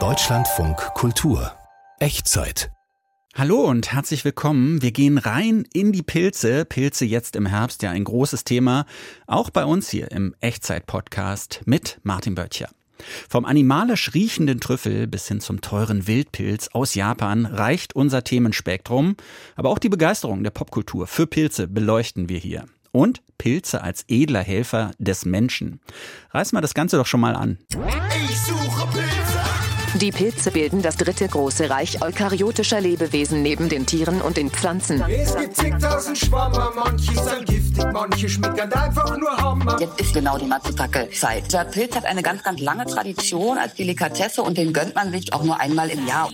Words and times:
Deutschlandfunk 0.00 0.78
Kultur 0.94 1.52
Echtzeit 1.98 2.70
Hallo 3.34 3.68
und 3.68 3.92
herzlich 3.92 4.24
willkommen. 4.24 4.80
Wir 4.80 4.92
gehen 4.92 5.18
rein 5.18 5.66
in 5.74 5.92
die 5.92 6.02
Pilze. 6.02 6.64
Pilze 6.64 7.04
jetzt 7.04 7.36
im 7.36 7.44
Herbst, 7.44 7.82
ja 7.82 7.90
ein 7.90 8.04
großes 8.04 8.44
Thema. 8.44 8.86
Auch 9.26 9.50
bei 9.50 9.66
uns 9.66 9.90
hier 9.90 10.10
im 10.10 10.34
Echtzeit-Podcast 10.40 11.60
mit 11.66 12.00
Martin 12.02 12.34
Böttcher. 12.34 12.70
Vom 13.28 13.44
animalisch 13.44 14.14
riechenden 14.14 14.58
Trüffel 14.58 15.06
bis 15.06 15.28
hin 15.28 15.42
zum 15.42 15.60
teuren 15.60 16.06
Wildpilz 16.06 16.70
aus 16.72 16.94
Japan 16.94 17.44
reicht 17.44 17.94
unser 17.94 18.24
Themenspektrum. 18.24 19.18
Aber 19.54 19.68
auch 19.68 19.78
die 19.78 19.90
Begeisterung 19.90 20.42
der 20.42 20.50
Popkultur 20.50 21.06
für 21.06 21.26
Pilze 21.26 21.68
beleuchten 21.68 22.30
wir 22.30 22.38
hier. 22.38 22.64
Und 22.92 23.22
Pilze 23.38 23.82
als 23.82 24.04
edler 24.08 24.42
Helfer 24.42 24.92
des 24.98 25.24
Menschen. 25.24 25.80
Reißen 26.30 26.56
wir 26.56 26.60
das 26.60 26.74
Ganze 26.74 26.96
doch 26.96 27.06
schon 27.06 27.20
mal 27.20 27.34
an. 27.34 27.58
Ich 28.30 28.38
suche 28.38 28.86
Pilze. 28.92 29.11
Die 30.00 30.10
Pilze 30.10 30.50
bilden 30.50 30.80
das 30.80 30.96
dritte 30.96 31.28
große 31.28 31.68
Reich 31.68 32.02
eukaryotischer 32.02 32.80
Lebewesen 32.80 33.42
neben 33.42 33.68
den 33.68 33.84
Tieren 33.84 34.22
und 34.22 34.38
den 34.38 34.50
Pflanzen. 34.50 35.02
Es 35.02 35.36
gibt 35.36 35.56
zigtausend 35.56 36.16
Schwammer, 36.16 36.72
manche 36.74 37.12
sind 37.12 37.46
giftig, 37.46 37.84
manche 37.92 38.28
schmecken 38.28 38.72
einfach 38.72 39.16
nur 39.18 39.36
Hammer. 39.36 39.76
Jetzt 39.80 40.00
ist 40.00 40.14
genau 40.14 40.38
die 40.38 40.46
Matsutake-Zeit. 40.46 41.52
Der 41.52 41.64
Pilz 41.64 41.94
hat 41.94 42.06
eine 42.06 42.22
ganz, 42.22 42.42
ganz 42.42 42.60
lange 42.60 42.86
Tradition 42.86 43.58
als 43.58 43.74
Delikatesse 43.74 44.42
und 44.42 44.56
den 44.56 44.72
gönnt 44.72 44.94
man 44.94 45.12
sich 45.12 45.32
auch 45.32 45.42
nur 45.42 45.60
einmal 45.60 45.90
im 45.90 46.06
Jahr. 46.06 46.30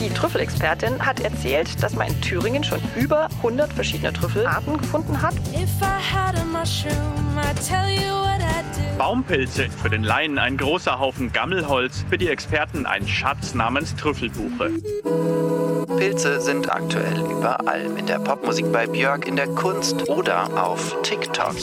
Die 0.00 0.10
Trüffelexpertin 0.10 1.04
hat 1.04 1.20
erzählt, 1.20 1.82
dass 1.82 1.94
man 1.94 2.08
in 2.08 2.20
Thüringen 2.22 2.64
schon 2.64 2.80
über 2.96 3.28
100 3.38 3.72
verschiedene 3.72 4.12
Trüffelarten 4.12 4.78
gefunden 4.78 5.20
hat. 5.20 5.34
If 5.52 5.70
I 5.82 6.00
had 6.14 6.36
a 6.36 6.44
mushroom, 6.44 7.38
I'd 7.38 7.54
tell 7.66 7.88
you 7.88 8.12
what 8.12 8.40
I'd 8.40 8.64
do. 8.76 8.98
Baumpilze, 8.98 9.68
für 9.82 9.90
den 9.90 10.04
Laien 10.04 10.38
ein 10.38 10.56
großer 10.56 10.98
Haufen 10.98 11.32
Gammelholz, 11.34 12.04
für 12.08 12.16
die 12.16 12.28
Experten 12.28 12.86
ein 12.86 13.06
Schatz 13.08 13.54
namens 13.54 13.96
Trüffelbuche. 13.96 14.70
Pilze 15.98 16.40
sind 16.40 16.70
aktuell 16.70 17.20
überall. 17.28 17.98
In 17.98 18.06
der 18.06 18.20
Popmusik 18.20 18.72
bei 18.72 18.86
Björk, 18.86 19.26
in 19.26 19.34
der 19.34 19.48
Kunst 19.48 20.08
oder 20.08 20.64
auf 20.64 20.96
TikTok. 21.02 21.56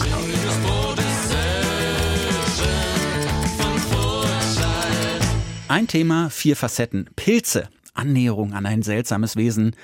Ein 5.69 5.87
Thema, 5.87 6.29
vier 6.29 6.57
Facetten. 6.57 7.09
Pilze. 7.15 7.69
Annäherung 7.93 8.53
an 8.53 8.65
ein 8.65 8.83
seltsames 8.83 9.37
Wesen, 9.37 9.75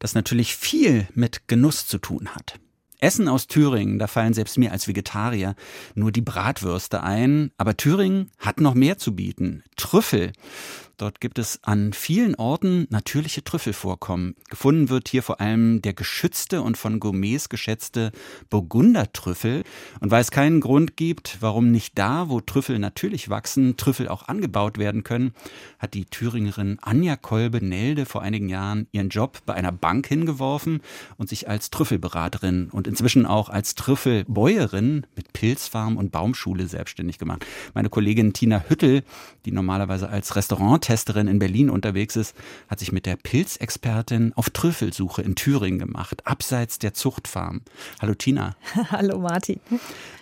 das 0.00 0.14
natürlich 0.14 0.56
viel 0.56 1.06
mit 1.14 1.46
Genuss 1.46 1.86
zu 1.86 1.98
tun 1.98 2.34
hat. 2.34 2.58
Essen 3.00 3.28
aus 3.28 3.46
Thüringen, 3.46 3.98
da 3.98 4.06
fallen 4.06 4.34
selbst 4.34 4.58
mir 4.58 4.72
als 4.72 4.88
Vegetarier 4.88 5.54
nur 5.94 6.12
die 6.12 6.22
Bratwürste 6.22 7.02
ein. 7.02 7.50
Aber 7.58 7.76
Thüringen 7.76 8.30
hat 8.38 8.60
noch 8.60 8.74
mehr 8.74 8.98
zu 8.98 9.14
bieten. 9.14 9.62
Trüffel. 9.76 10.32
Dort 10.98 11.20
gibt 11.20 11.38
es 11.38 11.62
an 11.62 11.92
vielen 11.92 12.36
Orten 12.36 12.86
natürliche 12.88 13.44
Trüffelvorkommen. 13.44 14.34
Gefunden 14.48 14.88
wird 14.88 15.08
hier 15.08 15.22
vor 15.22 15.42
allem 15.42 15.82
der 15.82 15.92
geschützte 15.92 16.62
und 16.62 16.78
von 16.78 17.00
Gourmets 17.00 17.50
geschätzte 17.50 18.12
Burgundertrüffel. 18.48 19.64
Und 20.00 20.10
weil 20.10 20.22
es 20.22 20.30
keinen 20.30 20.62
Grund 20.62 20.96
gibt, 20.96 21.36
warum 21.40 21.70
nicht 21.70 21.98
da, 21.98 22.30
wo 22.30 22.40
Trüffel 22.40 22.78
natürlich 22.78 23.28
wachsen, 23.28 23.76
Trüffel 23.76 24.08
auch 24.08 24.28
angebaut 24.28 24.78
werden 24.78 25.04
können, 25.04 25.34
hat 25.78 25.92
die 25.92 26.06
Thüringerin 26.06 26.78
Anja 26.80 27.16
Kolbe-Nelde 27.16 28.06
vor 28.06 28.22
einigen 28.22 28.48
Jahren 28.48 28.86
ihren 28.90 29.10
Job 29.10 29.40
bei 29.44 29.52
einer 29.52 29.72
Bank 29.72 30.06
hingeworfen 30.06 30.80
und 31.18 31.28
sich 31.28 31.46
als 31.46 31.68
Trüffelberaterin 31.68 32.70
und 32.70 32.86
inzwischen 32.86 33.26
auch 33.26 33.50
als 33.50 33.74
Trüffelbäuerin 33.74 35.06
mit 35.14 35.34
Pilzfarm 35.34 35.98
und 35.98 36.10
Baumschule 36.10 36.66
selbstständig 36.68 37.18
gemacht. 37.18 37.44
Meine 37.74 37.90
Kollegin 37.90 38.32
Tina 38.32 38.64
Hüttel, 38.66 39.02
die 39.44 39.52
normalerweise 39.52 40.08
als 40.08 40.34
Restauranttesterin 40.88 41.28
in 41.28 41.38
Berlin 41.38 41.70
unterwegs 41.70 42.16
ist, 42.16 42.34
hat 42.68 42.78
sich 42.78 42.92
mit 42.92 43.06
der 43.06 43.16
Pilzexpertin 43.16 44.32
auf 44.34 44.50
Trüffelsuche 44.50 45.22
in 45.22 45.34
Thüringen 45.34 45.78
gemacht, 45.78 46.26
abseits 46.26 46.78
der 46.78 46.94
Zuchtfarm. 46.94 47.62
Hallo 48.00 48.14
Tina. 48.14 48.56
Hallo 48.90 49.18
Martin. 49.18 49.60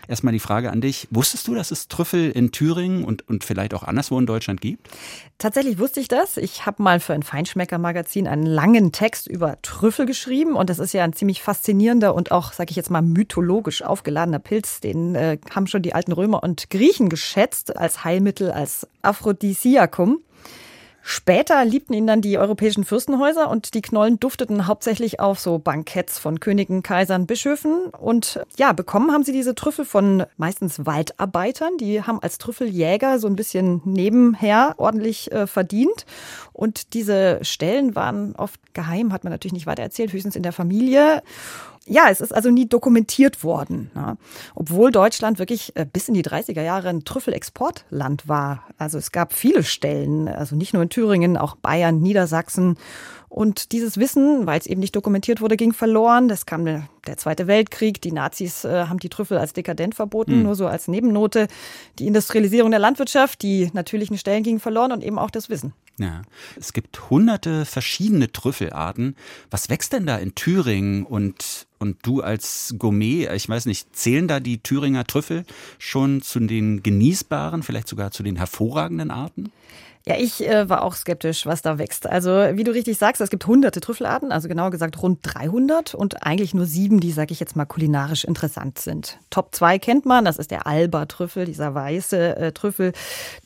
Erstmal 0.07 0.35
die 0.35 0.41
Frage 0.41 0.71
an 0.71 0.83
dich. 0.83 1.09
Wusstest 1.11 1.49
du, 1.49 1.55
dass 1.55 1.71
es 1.71 1.89
Trüffel 1.89 2.31
in 2.31 2.53
Thüringen 2.53 3.05
und, 3.05 3.27
und 3.27 3.43
vielleicht 3.43 3.73
auch 3.73 3.83
anderswo 3.83 4.19
in 4.19 4.27
Deutschland 4.27 4.61
gibt? 4.61 4.91
Tatsächlich 5.39 5.79
wusste 5.79 6.01
ich 6.01 6.09
das. 6.09 6.37
Ich 6.37 6.67
habe 6.67 6.83
mal 6.83 7.01
für 7.01 7.15
ein 7.15 7.23
Feinschmecker-Magazin 7.23 8.29
einen 8.29 8.45
langen 8.45 8.93
Text 8.93 9.27
über 9.27 9.61
Trüffel 9.63 10.05
geschrieben 10.05 10.57
und 10.57 10.69
das 10.69 10.79
ist 10.79 10.93
ja 10.93 11.05
ein 11.05 11.15
ziemlich 11.15 11.43
faszinierender 11.43 12.15
und 12.15 12.33
auch, 12.33 12.53
sage 12.53 12.71
ich 12.71 12.77
jetzt 12.77 12.91
mal, 12.91 13.01
mythologisch 13.01 13.83
aufgeladener 13.83 14.41
Pilz. 14.41 14.81
Den 14.81 15.15
äh, 15.15 15.39
haben 15.55 15.67
schon 15.67 15.83
die 15.83 15.95
alten 15.95 16.13
Römer 16.13 16.43
und 16.43 16.69
Griechen 16.69 17.09
geschätzt 17.09 17.75
als 17.77 18.05
Heilmittel, 18.05 18.51
als 18.51 18.87
Aphrodisiakum. 19.01 20.21
Später 21.07 21.63
liebten 21.67 21.93
ihn 21.93 22.07
dann 22.07 22.23
die 22.23 22.39
europäischen 22.39 22.83
Fürstenhäuser 22.83 23.51
und 23.51 23.75
die 23.75 23.83
Knollen 23.83 24.19
dufteten 24.19 24.67
hauptsächlich 24.67 25.21
auf 25.21 25.39
so 25.39 25.59
Banketts 25.59 26.19
von 26.19 26.41
Königen, 26.41 26.83
Kaisern, 26.83 27.27
Bischöfen. 27.27 27.91
Und 27.91 28.41
ja, 28.57 28.73
bekommen 28.73 29.13
haben 29.13 29.23
sie 29.23 29.33
diese 29.33 29.55
Trüffel 29.55 29.85
von 29.85 30.25
meistens 30.39 30.87
Waldarbeitern. 30.87 31.77
Die 31.77 32.03
haben 32.03 32.21
als 32.23 32.39
Trüffeljäger 32.39 33.19
so 33.19 33.27
ein 33.27 33.37
bisschen 33.37 33.83
nebenher 33.85 34.77
ordentlich 34.79 35.31
äh, 35.31 35.47
verdient. 35.47 36.07
Und 36.55 36.95
diese 36.95 37.39
Stellen 37.43 37.95
waren 37.95 38.35
oft 38.35 38.59
geheim, 38.73 39.13
hat 39.13 39.25
man 39.25 39.33
natürlich 39.33 39.53
nicht 39.53 39.67
weiter 39.67 39.83
erzählt, 39.83 40.11
höchstens 40.11 40.37
in 40.37 40.43
der 40.43 40.53
Familie 40.53 41.23
ja, 41.87 42.09
es 42.11 42.21
ist 42.21 42.35
also 42.35 42.51
nie 42.51 42.67
dokumentiert 42.67 43.45
worden, 43.45 43.91
ja. 43.95 44.17
obwohl 44.55 44.91
Deutschland 44.91 45.39
wirklich 45.39 45.77
äh, 45.77 45.85
bis 45.91 46.09
in 46.09 46.15
die 46.15 46.25
30er 46.25 46.63
Jahre 46.63 46.89
ein 46.89 47.05
Trüffelexportland 47.05 48.27
war. 48.27 48.65
Also 48.79 48.97
es 48.97 49.13
gab 49.13 49.33
viele 49.35 49.63
Stellen, 49.63 50.29
also 50.29 50.57
nicht 50.57 50.73
nur 50.73 50.83
in 50.83 50.89
Thüringen, 50.89 51.37
auch 51.37 51.57
Bayern, 51.57 52.01
Niedersachsen. 52.01 52.77
Und 53.29 53.73
dieses 53.73 53.99
Wissen, 53.99 54.47
weil 54.47 54.61
es 54.61 54.67
eben 54.67 54.81
nicht 54.81 54.95
dokumentiert 54.95 55.41
wurde, 55.41 55.57
ging 55.57 55.73
verloren. 55.73 56.29
Das 56.29 56.47
kam 56.47 56.65
der, 56.65 56.89
der 57.07 57.17
Zweite 57.17 57.49
Weltkrieg. 57.49 58.01
Die 58.01 58.13
Nazis 58.13 58.65
äh, 58.65 58.87
haben 58.87 59.01
die 59.01 59.09
Trüffel 59.09 59.39
als 59.39 59.53
dekadent 59.53 59.95
verboten, 59.95 60.37
mhm. 60.37 60.43
nur 60.45 60.55
so 60.55 60.69
als 60.69 60.89
Nebennote. 60.89 61.49
Die 61.99 62.07
Industrialisierung 62.07 62.71
der 62.71 62.81
Landwirtschaft, 62.81 63.43
die 63.43 63.71
natürlichen 63.73 64.19
Stellen 64.19 64.45
gingen 64.45 64.61
verloren 64.61 64.93
und 64.93 65.03
eben 65.03 65.19
auch 65.19 65.31
das 65.33 65.51
Wissen. 65.51 65.75
Ja, 65.99 66.23
es 66.59 66.73
gibt 66.73 67.11
hunderte 67.11 67.65
verschiedene 67.65 68.31
Trüffelarten. 68.31 69.17
Was 69.51 69.69
wächst 69.69 69.93
denn 69.93 70.07
da 70.07 70.17
in 70.17 70.35
Thüringen 70.35 71.05
und 71.05 71.67
und 71.85 71.99
du 72.07 72.23
als 72.23 72.75
Gourmet, 72.79 73.29
ich 73.35 73.47
weiß 73.47 73.67
nicht, 73.67 73.95
zählen 73.95 74.27
da 74.27 74.41
die 74.41 74.59
Thüringer 74.59 75.05
Trüffel 75.05 75.45
schon 75.79 76.23
zu 76.23 76.41
den 76.41 76.83
genießbaren, 76.83 77.63
vielleicht 77.63 77.89
sogar 77.89 78.11
zu 78.11 78.23
den 78.23 78.37
hervorragenden 78.37 79.11
Arten? 79.11 79.53
Ja, 80.07 80.17
ich 80.19 80.47
äh, 80.47 80.69
war 80.69 80.83
auch 80.83 80.95
skeptisch, 80.95 81.47
was 81.47 81.63
da 81.63 81.79
wächst. 81.79 82.07
Also, 82.07 82.31
wie 82.31 82.65
du 82.65 82.73
richtig 82.73 82.99
sagst, 82.99 83.23
es 83.23 83.31
gibt 83.31 83.47
hunderte 83.47 83.81
Trüffelarten, 83.81 84.33
also 84.33 84.49
genauer 84.49 84.71
gesagt 84.71 85.01
rund 85.03 85.21
300 85.23 85.95
und 85.95 86.27
eigentlich 86.27 86.53
nur 86.53 86.67
sieben, 86.67 87.01
die, 87.01 87.11
sage 87.11 87.33
ich 87.33 87.41
jetzt 87.41 87.57
mal, 87.57 87.65
kulinarisch 87.65 88.25
interessant 88.25 88.79
sind. 88.79 89.19
Top 89.31 89.55
2 89.55 89.79
kennt 89.79 90.05
man, 90.05 90.27
das 90.27 90.37
ist 90.37 90.51
der 90.51 90.67
Alba-Trüffel, 90.67 91.47
dieser 91.47 91.75
weiße 91.75 92.37
äh, 92.37 92.53
Trüffel, 92.53 92.93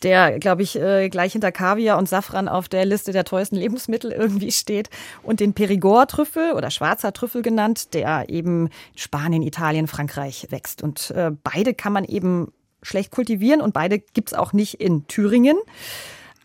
der, 0.02 0.40
glaube 0.40 0.62
ich, 0.62 0.74
äh, 0.74 1.08
gleich 1.10 1.30
hinter 1.30 1.52
Kaviar 1.52 1.96
und 1.96 2.08
Safran 2.08 2.48
auf 2.48 2.68
der 2.68 2.84
Liste 2.84 3.12
der 3.12 3.22
teuersten 3.22 3.54
Lebensmittel 3.54 4.10
irgendwie 4.10 4.50
steht. 4.50 4.90
Und 5.22 5.38
den 5.38 5.54
Perigord-Trüffel 5.54 6.54
oder 6.54 6.72
schwarzer 6.72 7.12
Trüffel 7.12 7.42
genannt, 7.42 7.94
der 7.94 8.30
eben 8.30 8.66
in 8.66 8.70
Spanien, 8.96 9.42
Italien, 9.42 9.86
Frankreich 9.86 10.48
wächst. 10.50 10.82
Und 10.82 11.12
äh, 11.12 11.30
beide 11.44 11.72
kann 11.72 11.92
man 11.92 12.04
eben 12.04 12.50
schlecht 12.82 13.12
kultivieren 13.12 13.60
und 13.60 13.74
beide 13.74 14.00
gibt's 14.00 14.34
auch 14.34 14.52
nicht 14.52 14.74
in 14.74 15.06
Thüringen. 15.06 15.56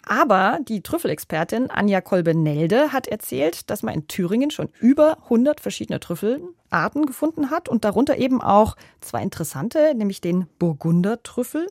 Aber 0.06 0.60
die 0.68 0.82
Trüffelexpertin 0.82 1.70
Anja 1.70 2.02
Kolbe-Nelde 2.02 2.92
hat 2.92 3.08
erzählt, 3.08 3.70
dass 3.70 3.84
man 3.84 3.94
in 3.94 4.08
Thüringen 4.08 4.52
schon 4.52 4.70
über 4.80 5.24
100 5.24 5.62
verschiedene 5.62 6.00
Trüffelarten 6.00 7.06
gefunden 7.06 7.50
hat 7.50 7.70
und 7.70 7.86
darunter 7.86 8.18
eben 8.18 8.42
auch 8.42 8.76
zwei 9.00 9.24
interessante, 9.24 9.94
nämlich 9.96 10.20
den 10.20 10.48
Burgundertrüffel 10.60 11.68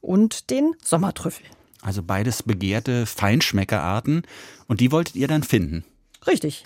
und 0.00 0.50
den 0.50 0.74
Sommertrüffel. 0.82 1.46
Also 1.80 2.02
beides 2.02 2.42
begehrte 2.42 3.06
Feinschmeckerarten 3.06 4.22
und 4.68 4.80
die 4.80 4.92
wolltet 4.92 5.16
ihr 5.16 5.28
dann 5.28 5.42
finden. 5.42 5.84
Richtig. 6.26 6.64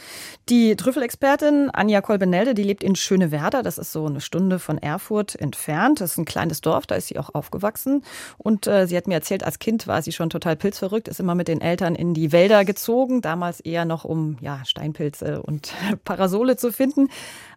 Die 0.49 0.77
Trüffelexpertin 0.77 1.71
Anja 1.73 2.01
Kolbenelde, 2.01 2.55
die 2.55 2.63
lebt 2.63 2.85
in 2.85 2.95
Schönewerder. 2.95 3.63
Das 3.63 3.79
ist 3.79 3.93
so 3.93 4.07
eine 4.07 4.21
Stunde 4.21 4.59
von 4.59 4.79
Erfurt 4.79 5.35
entfernt. 5.35 6.01
Das 6.01 6.13
ist 6.13 6.19
ein 6.19 6.25
kleines 6.25 6.61
Dorf, 6.61 6.87
da 6.87 6.95
ist 6.95 7.09
sie 7.09 7.19
auch 7.19 7.35
aufgewachsen. 7.35 8.05
Und 8.39 8.67
äh, 8.67 8.87
sie 8.87 8.97
hat 8.97 9.09
mir 9.09 9.15
erzählt, 9.15 9.45
als 9.45 9.59
Kind 9.59 9.87
war 9.87 10.01
sie 10.03 10.13
schon 10.13 10.31
total 10.31 10.57
pilzverrückt, 10.57 11.09
ist 11.09 11.21
immer 11.21 11.35
mit 11.35 11.49
den 11.49 11.61
Eltern 11.61 11.95
in 11.97 12.15
die 12.15 12.31
Wälder 12.33 12.65
gezogen, 12.65 13.21
damals 13.21 13.61
eher 13.61 13.85
noch 13.85 14.05
um 14.05 14.37
ja, 14.41 14.65
Steinpilze 14.65 15.43
und 15.43 15.73
Parasole 16.05 16.57
zu 16.57 16.73
finden. 16.73 17.09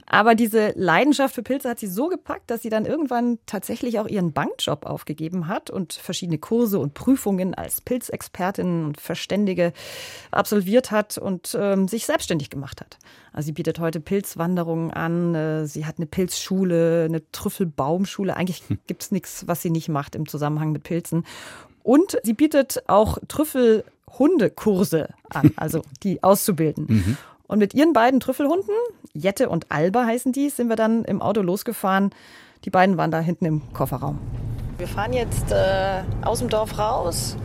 Aber 0.06 0.36
diese 0.36 0.74
Leidenschaft 0.76 1.36
für 1.36 1.44
Pilze 1.44 1.70
hat 1.70 1.80
sie 1.80 1.88
so 1.88 2.08
gepackt, 2.08 2.50
dass 2.52 2.62
sie 2.62 2.70
dann 2.70 2.86
irgendwann 2.86 3.40
tatsächlich 3.46 4.00
auch 4.00 4.08
ihren 4.08 4.34
Bankjob 4.34 4.86
aufgegeben 4.86 5.48
hat 5.48 5.70
und 5.70 5.94
verschiedene 5.94 6.38
Kurse 6.38 6.80
und 6.80 6.94
Prüfungen 6.94 7.54
als 7.54 7.82
Pilzexpertin 7.82 8.86
und 8.86 9.00
Verständige 9.00 9.74
absolviert 10.32 10.92
hat 10.92 11.18
und 11.18 11.58
ähm, 11.60 11.88
sich 11.88 12.06
selbstständig 12.06 12.50
gemacht 12.50 12.82
hat. 12.82 12.98
Also 13.34 13.48
sie 13.48 13.52
bietet 13.54 13.80
heute 13.80 14.00
Pilzwanderungen 14.00 14.92
an, 14.92 15.36
äh, 15.36 15.66
sie 15.66 15.86
hat 15.86 15.98
eine 15.98 16.08
Pilzschule, 16.08 17.06
eine 17.06 17.30
Trüffelbaumschule. 17.32 18.36
Eigentlich 18.36 18.64
gibt 18.88 19.04
es 19.04 19.12
nichts, 19.12 19.48
was 19.48 19.62
sie 19.62 19.70
nicht 19.70 19.90
macht 19.90 20.16
im 20.16 20.28
Zusammenhang 20.28 20.72
mit 20.72 20.84
Pilzen. 20.84 21.26
Und 21.84 22.18
sie 22.24 22.34
bietet 22.34 22.84
auch 22.88 23.18
Trüffelhundekurse 23.28 25.10
an, 25.30 25.52
also 25.56 25.82
die 26.04 26.22
auszubilden. 26.22 26.86
Mhm. 26.88 27.18
Und 27.52 27.60
mit 27.60 27.74
ihren 27.74 27.92
beiden 27.92 28.22
Trüffelhunden, 28.22 28.74
Jette 29.12 29.50
und 29.50 29.66
Alba 29.74 30.06
heißen 30.06 30.32
die, 30.32 30.50
sind 30.50 30.70
wir 30.70 30.78
dann 30.78 31.04
im 31.04 31.22
Auto 31.22 31.42
losgefahren. 31.42 32.12
Die 32.64 32.70
beiden 32.70 32.96
waren 32.96 33.12
da 33.12 33.20
hinten 33.20 33.44
im 33.44 33.74
Kofferraum. 33.74 34.20
Wir 34.78 34.88
fahren 34.88 35.12
jetzt 35.12 35.52
äh, 35.52 36.02
aus 36.22 36.40
dem 36.40 36.48
Dorf 36.48 36.80
raus. 36.80 37.36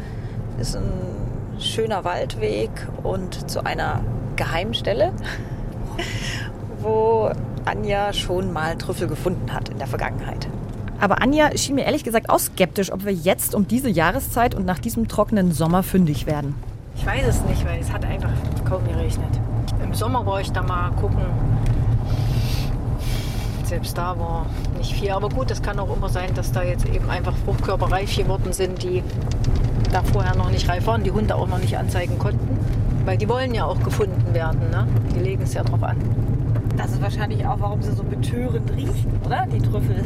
Ist 0.60 0.76
ein 0.76 0.92
schöner 1.58 2.04
Waldweg 2.04 2.70
und 3.02 3.50
zu 3.50 3.66
einer 3.66 4.00
Geheimstelle, 4.36 5.12
wo 6.82 7.32
Anja 7.64 8.12
schon 8.12 8.52
mal 8.52 8.78
Trüffel 8.78 9.08
gefunden 9.08 9.52
hat 9.52 9.70
in 9.70 9.78
der 9.78 9.88
Vergangenheit. 9.88 10.46
Aber 11.00 11.20
Anja 11.20 11.50
schien 11.58 11.74
mir 11.74 11.84
ehrlich 11.84 12.04
gesagt 12.04 12.30
auch 12.30 12.38
skeptisch, 12.38 12.92
ob 12.92 13.04
wir 13.04 13.12
jetzt 13.12 13.56
um 13.56 13.66
diese 13.66 13.90
Jahreszeit 13.90 14.54
und 14.54 14.66
nach 14.66 14.78
diesem 14.78 15.08
trockenen 15.08 15.50
Sommer 15.50 15.82
fündig 15.82 16.26
werden. 16.26 16.54
Ich 16.96 17.06
weiß 17.06 17.26
es 17.26 17.42
nicht, 17.42 17.64
weil 17.64 17.80
es 17.80 17.92
hat 17.92 18.04
einfach 18.04 18.30
kaum 18.68 18.84
geregnet. 18.86 19.40
Im 19.82 19.94
Sommer 19.94 20.24
war 20.26 20.40
ich 20.40 20.50
da 20.50 20.62
mal 20.62 20.90
gucken. 20.92 21.22
Selbst 23.64 23.96
da 23.98 24.18
war 24.18 24.46
nicht 24.78 24.92
viel. 24.94 25.10
Aber 25.10 25.28
gut, 25.28 25.50
es 25.50 25.62
kann 25.62 25.78
auch 25.78 25.94
immer 25.94 26.08
sein, 26.08 26.30
dass 26.34 26.52
da 26.52 26.62
jetzt 26.62 26.86
eben 26.86 27.08
einfach 27.10 27.34
Fruchtkörper 27.44 27.90
reif 27.90 28.16
geworden 28.16 28.52
sind, 28.52 28.82
die 28.82 29.02
da 29.92 30.02
vorher 30.02 30.34
noch 30.36 30.50
nicht 30.50 30.68
reif 30.68 30.86
waren, 30.86 31.04
die 31.04 31.10
Hunde 31.10 31.34
auch 31.34 31.48
noch 31.48 31.58
nicht 31.58 31.76
anzeigen 31.76 32.18
konnten. 32.18 32.58
Weil 33.04 33.18
die 33.18 33.28
wollen 33.28 33.54
ja 33.54 33.64
auch 33.64 33.80
gefunden 33.82 34.34
werden. 34.34 34.70
Ne? 34.70 34.86
Die 35.14 35.20
legen 35.20 35.42
es 35.42 35.54
ja 35.54 35.62
drauf 35.62 35.82
an. 35.82 35.96
Das 36.76 36.92
ist 36.92 37.00
wahrscheinlich 37.00 37.46
auch, 37.46 37.58
warum 37.60 37.82
sie 37.82 37.92
so 37.92 38.02
betörend 38.02 38.70
riechen, 38.76 39.20
oder? 39.24 39.46
Die 39.46 39.60
Trüffel. 39.60 40.04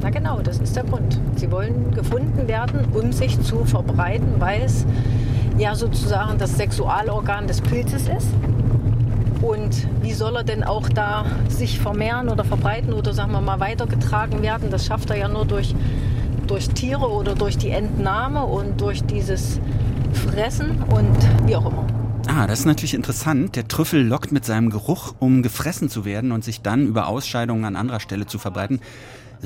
Na 0.00 0.10
genau, 0.10 0.40
das 0.40 0.58
ist 0.58 0.76
der 0.76 0.84
Grund. 0.84 1.18
Sie 1.36 1.50
wollen 1.50 1.90
gefunden 1.92 2.46
werden, 2.46 2.86
um 2.92 3.12
sich 3.12 3.40
zu 3.40 3.64
verbreiten, 3.64 4.34
weil 4.38 4.62
es 4.62 4.86
ja 5.58 5.74
sozusagen 5.74 6.38
das 6.38 6.56
Sexualorgan 6.56 7.46
des 7.46 7.60
Pilzes 7.60 8.08
ist. 8.08 8.28
Und 9.42 9.86
wie 10.02 10.12
soll 10.12 10.36
er 10.36 10.44
denn 10.44 10.64
auch 10.64 10.88
da 10.88 11.26
sich 11.48 11.78
vermehren 11.78 12.28
oder 12.28 12.44
verbreiten 12.44 12.92
oder 12.94 13.12
sagen 13.12 13.32
wir 13.32 13.40
mal 13.40 13.60
weitergetragen 13.60 14.42
werden? 14.42 14.70
Das 14.70 14.86
schafft 14.86 15.10
er 15.10 15.16
ja 15.16 15.28
nur 15.28 15.44
durch, 15.44 15.74
durch 16.46 16.70
Tiere 16.70 17.10
oder 17.10 17.34
durch 17.34 17.58
die 17.58 17.70
Entnahme 17.70 18.44
und 18.44 18.80
durch 18.80 19.04
dieses 19.04 19.60
Fressen 20.14 20.82
und 20.84 21.46
wie 21.46 21.56
auch 21.56 21.66
immer. 21.66 21.86
Ah, 22.26 22.46
das 22.46 22.60
ist 22.60 22.64
natürlich 22.64 22.94
interessant. 22.94 23.54
Der 23.54 23.68
Trüffel 23.68 24.02
lockt 24.02 24.32
mit 24.32 24.46
seinem 24.46 24.70
Geruch, 24.70 25.14
um 25.18 25.42
gefressen 25.42 25.90
zu 25.90 26.06
werden 26.06 26.32
und 26.32 26.42
sich 26.42 26.62
dann 26.62 26.86
über 26.86 27.06
Ausscheidungen 27.06 27.66
an 27.66 27.76
anderer 27.76 28.00
Stelle 28.00 28.26
zu 28.26 28.38
verbreiten. 28.38 28.80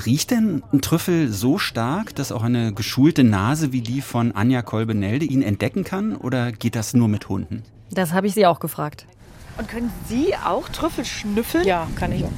Riecht 0.05 0.31
denn 0.31 0.63
ein 0.71 0.81
Trüffel 0.81 1.31
so 1.31 1.57
stark, 1.57 2.15
dass 2.15 2.31
auch 2.31 2.43
eine 2.43 2.73
geschulte 2.73 3.23
Nase 3.23 3.71
wie 3.71 3.81
die 3.81 4.01
von 4.01 4.31
Anja 4.31 4.61
Kolbenelde 4.61 5.25
ihn 5.25 5.41
entdecken 5.41 5.83
kann? 5.83 6.15
Oder 6.15 6.51
geht 6.51 6.75
das 6.75 6.93
nur 6.93 7.07
mit 7.07 7.29
Hunden? 7.29 7.63
Das 7.91 8.13
habe 8.13 8.27
ich 8.27 8.33
sie 8.33 8.45
auch 8.45 8.59
gefragt. 8.59 9.05
Und 9.57 9.67
können 9.67 9.91
Sie 10.07 10.33
auch 10.35 10.69
Trüffel 10.69 11.03
schnüffeln? 11.03 11.65
Ja, 11.65 11.87
kann 11.95 12.11
ich 12.13 12.23
auch. 12.23 12.31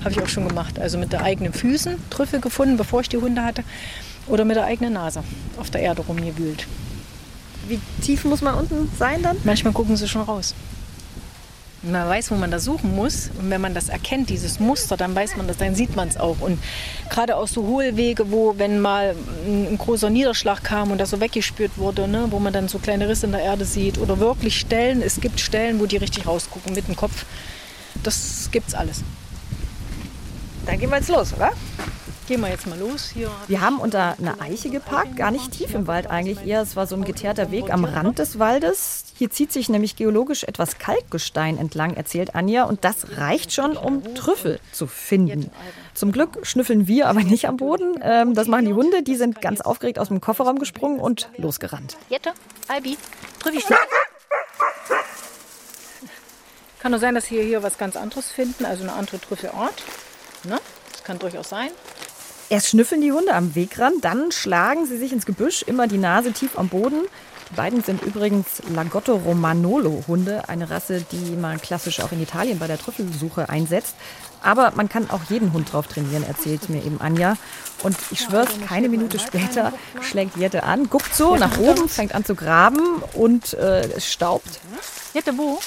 Habe 0.00 0.10
ich 0.10 0.20
auch 0.20 0.28
schon 0.28 0.46
gemacht. 0.46 0.78
Also 0.78 0.98
mit 0.98 1.12
der 1.12 1.22
eigenen 1.22 1.52
Füßen 1.52 1.96
Trüffel 2.10 2.40
gefunden, 2.40 2.76
bevor 2.76 3.00
ich 3.00 3.08
die 3.08 3.16
Hunde 3.16 3.42
hatte. 3.42 3.64
Oder 4.26 4.44
mit 4.44 4.56
der 4.56 4.64
eigenen 4.64 4.92
Nase 4.92 5.24
auf 5.58 5.70
der 5.70 5.80
Erde 5.80 6.02
rumgewühlt. 6.02 6.66
Wie 7.66 7.80
tief 8.02 8.24
muss 8.24 8.42
man 8.42 8.54
unten 8.54 8.90
sein 8.98 9.22
dann? 9.22 9.36
Manchmal 9.44 9.72
gucken 9.72 9.96
sie 9.96 10.06
schon 10.06 10.22
raus. 10.22 10.54
Man 11.82 12.08
weiß, 12.08 12.30
wo 12.32 12.34
man 12.34 12.50
da 12.50 12.58
suchen 12.58 12.94
muss. 12.96 13.30
Und 13.38 13.50
wenn 13.50 13.60
man 13.60 13.74
das 13.74 13.88
erkennt, 13.88 14.30
dieses 14.30 14.58
Muster, 14.58 14.96
dann 14.96 15.14
weiß 15.14 15.36
man 15.36 15.46
das, 15.46 15.58
dann 15.58 15.74
sieht 15.74 15.94
man 15.94 16.08
es 16.08 16.16
auch. 16.16 16.40
Und 16.40 16.58
gerade 17.08 17.36
aus 17.36 17.52
so 17.52 17.62
Hohlwege, 17.62 18.30
wo, 18.32 18.58
wenn 18.58 18.80
mal 18.80 19.14
ein, 19.46 19.68
ein 19.72 19.78
großer 19.78 20.10
Niederschlag 20.10 20.64
kam 20.64 20.90
und 20.90 20.98
das 20.98 21.10
so 21.10 21.20
weggespürt 21.20 21.78
wurde, 21.78 22.08
ne, 22.08 22.26
wo 22.30 22.40
man 22.40 22.52
dann 22.52 22.68
so 22.68 22.78
kleine 22.78 23.08
Risse 23.08 23.26
in 23.26 23.32
der 23.32 23.42
Erde 23.42 23.64
sieht. 23.64 23.98
Oder 23.98 24.18
wirklich 24.18 24.58
Stellen, 24.58 25.02
es 25.02 25.20
gibt 25.20 25.38
Stellen, 25.38 25.78
wo 25.78 25.86
die 25.86 25.98
richtig 25.98 26.26
rausgucken 26.26 26.74
mit 26.74 26.88
dem 26.88 26.96
Kopf. 26.96 27.24
Das 28.02 28.48
gibt's 28.50 28.74
alles. 28.74 29.02
Dann 30.66 30.78
gehen 30.78 30.90
wir 30.90 30.98
jetzt 30.98 31.08
los, 31.08 31.32
oder? 31.32 31.52
Gehen 32.28 32.42
wir 32.42 32.50
jetzt 32.50 32.66
mal 32.66 32.78
los. 32.78 33.08
Hier 33.14 33.30
Wir 33.46 33.62
haben 33.62 33.78
unter 33.78 34.14
einer 34.18 34.38
Eiche 34.42 34.68
geparkt, 34.68 35.16
gar 35.16 35.30
nicht 35.30 35.50
tief 35.50 35.74
im 35.74 35.86
Wald 35.86 36.10
eigentlich 36.10 36.46
eher. 36.46 36.60
Es 36.60 36.76
war 36.76 36.86
so 36.86 36.94
ein 36.94 37.06
geteerter 37.06 37.50
Weg 37.50 37.72
am 37.72 37.86
Rand 37.86 38.18
des 38.18 38.38
Waldes. 38.38 39.06
Hier 39.16 39.30
zieht 39.30 39.50
sich 39.50 39.70
nämlich 39.70 39.96
geologisch 39.96 40.44
etwas 40.44 40.76
Kalkgestein 40.76 41.56
entlang, 41.56 41.94
erzählt 41.94 42.34
Anja. 42.34 42.64
Und 42.64 42.84
das 42.84 43.16
reicht 43.16 43.54
schon, 43.54 43.78
um 43.78 44.14
Trüffel 44.14 44.60
zu 44.72 44.86
finden. 44.86 45.50
Zum 45.94 46.12
Glück 46.12 46.46
schnüffeln 46.46 46.86
wir 46.86 47.08
aber 47.08 47.20
nicht 47.20 47.48
am 47.48 47.56
Boden. 47.56 47.98
Ähm, 48.02 48.34
das 48.34 48.46
machen 48.46 48.66
die 48.66 48.74
Hunde. 48.74 49.02
Die 49.02 49.16
sind 49.16 49.40
ganz 49.40 49.62
aufgeregt 49.62 49.98
aus 49.98 50.08
dem 50.08 50.20
Kofferraum 50.20 50.58
gesprungen 50.58 51.00
und 51.00 51.30
losgerannt. 51.38 51.96
Jette, 52.10 52.34
Albi, 52.68 52.98
Trüffi, 53.40 53.62
Kann 56.78 56.90
nur 56.90 57.00
sein, 57.00 57.14
dass 57.14 57.30
wir 57.30 57.42
hier 57.42 57.62
was 57.62 57.78
ganz 57.78 57.96
anderes 57.96 58.30
finden, 58.30 58.66
also 58.66 58.82
eine 58.82 58.92
andere 58.92 59.18
Trüffelart. 59.18 59.82
Ne? 60.44 60.58
Das 60.92 61.04
kann 61.04 61.18
durchaus 61.18 61.48
sein. 61.48 61.70
Erst 62.50 62.68
schnüffeln 62.68 63.02
die 63.02 63.12
Hunde 63.12 63.34
am 63.34 63.54
Wegrand, 63.54 64.02
dann 64.02 64.32
schlagen 64.32 64.86
sie 64.86 64.96
sich 64.96 65.12
ins 65.12 65.26
Gebüsch, 65.26 65.62
immer 65.62 65.86
die 65.86 65.98
Nase 65.98 66.32
tief 66.32 66.58
am 66.58 66.68
Boden. 66.68 67.02
Die 67.50 67.54
beiden 67.54 67.82
sind 67.82 68.02
übrigens 68.02 68.62
Lagotto 68.74 69.16
Romanolo 69.16 70.04
Hunde, 70.06 70.48
eine 70.48 70.70
Rasse, 70.70 71.04
die 71.12 71.36
man 71.36 71.60
klassisch 71.60 72.00
auch 72.00 72.10
in 72.10 72.22
Italien 72.22 72.58
bei 72.58 72.66
der 72.66 72.78
Trüffelsuche 72.78 73.50
einsetzt. 73.50 73.94
Aber 74.42 74.72
man 74.76 74.88
kann 74.88 75.10
auch 75.10 75.24
jeden 75.28 75.52
Hund 75.52 75.72
drauf 75.72 75.88
trainieren, 75.88 76.24
erzählt 76.26 76.70
mir 76.70 76.82
eben 76.82 77.00
Anja. 77.02 77.36
Und 77.82 77.96
ich 78.10 78.20
schwör's, 78.20 78.48
keine 78.66 78.88
Minute 78.88 79.18
später 79.18 79.74
schlägt 80.00 80.36
Jette 80.36 80.62
an, 80.62 80.88
guckt 80.88 81.14
so 81.14 81.36
nach 81.36 81.58
oben, 81.58 81.88
fängt 81.88 82.14
an 82.14 82.24
zu 82.24 82.34
graben 82.34 83.02
und 83.12 83.54
äh, 83.54 83.88
es 83.90 84.10
staubt. 84.10 84.60
Jette, 85.12 85.36
wo? 85.36 85.60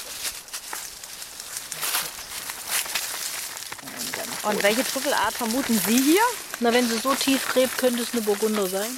Und 4.42 4.62
welche 4.62 4.84
Trüffelart 4.84 5.34
vermuten 5.34 5.80
Sie 5.86 6.02
hier? 6.02 6.22
Na, 6.60 6.72
wenn 6.72 6.88
sie 6.88 6.98
so 6.98 7.14
tief 7.14 7.48
gräbt, 7.48 7.78
könnte 7.78 8.02
es 8.02 8.12
eine 8.12 8.22
Burgunder 8.22 8.66
sein. 8.66 8.90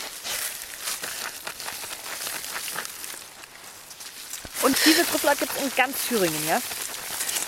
Und 4.63 4.77
diese 4.87 5.05
Trüffelart 5.07 5.39
gibt 5.39 5.53
es 5.57 5.63
in 5.63 5.73
ganz 5.77 5.97
Thüringen, 6.09 6.49
ja? 6.49 6.61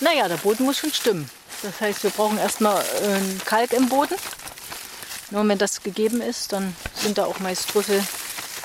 Naja, 0.00 0.28
der 0.28 0.36
Boden 0.36 0.64
muss 0.64 0.78
schon 0.78 0.92
stimmen. 0.92 1.30
Das 1.62 1.80
heißt, 1.80 2.02
wir 2.02 2.10
brauchen 2.10 2.36
erstmal 2.36 2.82
äh, 2.82 3.44
Kalk 3.46 3.72
im 3.72 3.88
Boden. 3.88 4.16
Nur 5.30 5.48
wenn 5.48 5.56
das 5.56 5.82
gegeben 5.82 6.20
ist, 6.20 6.52
dann 6.52 6.76
sind 6.94 7.16
da 7.16 7.24
auch 7.24 7.40
meist 7.40 7.70
Trüffel, 7.70 8.04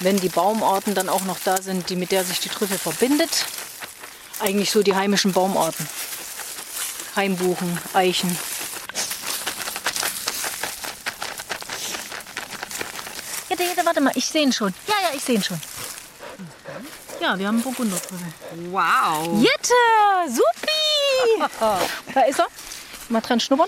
wenn 0.01 0.17
die 0.17 0.29
Baumarten 0.29 0.93
dann 0.93 1.07
auch 1.07 1.23
noch 1.23 1.39
da 1.43 1.61
sind, 1.61 1.89
die, 1.89 1.95
mit 1.95 2.11
der 2.11 2.25
sich 2.25 2.41
die 2.41 2.49
Trüffel 2.49 2.77
verbindet. 2.77 3.45
Eigentlich 4.39 4.71
so 4.71 4.83
die 4.83 4.95
heimischen 4.95 5.31
Baumarten. 5.31 5.87
Heimbuchen, 7.15 7.79
Eichen. 7.93 8.37
Jette, 13.51 13.63
Jette, 13.63 13.85
warte 13.85 13.99
mal, 13.99 14.13
ich 14.15 14.25
sehe 14.25 14.43
ihn 14.43 14.53
schon. 14.53 14.73
Ja, 14.87 14.93
ja, 15.03 15.09
ich 15.13 15.21
sehe 15.21 15.35
ihn 15.35 15.43
schon. 15.43 15.59
Ja, 17.19 17.37
wir 17.37 17.47
haben 17.47 17.55
einen 17.55 17.63
Burgundertrüffel. 17.63 18.33
Wow. 18.69 19.41
Jette, 19.41 19.73
supi! 20.29 21.51
da 22.13 22.21
ist 22.21 22.39
er. 22.39 22.47
Mal 23.09 23.19
dran 23.19 23.41
schnuppern. 23.41 23.67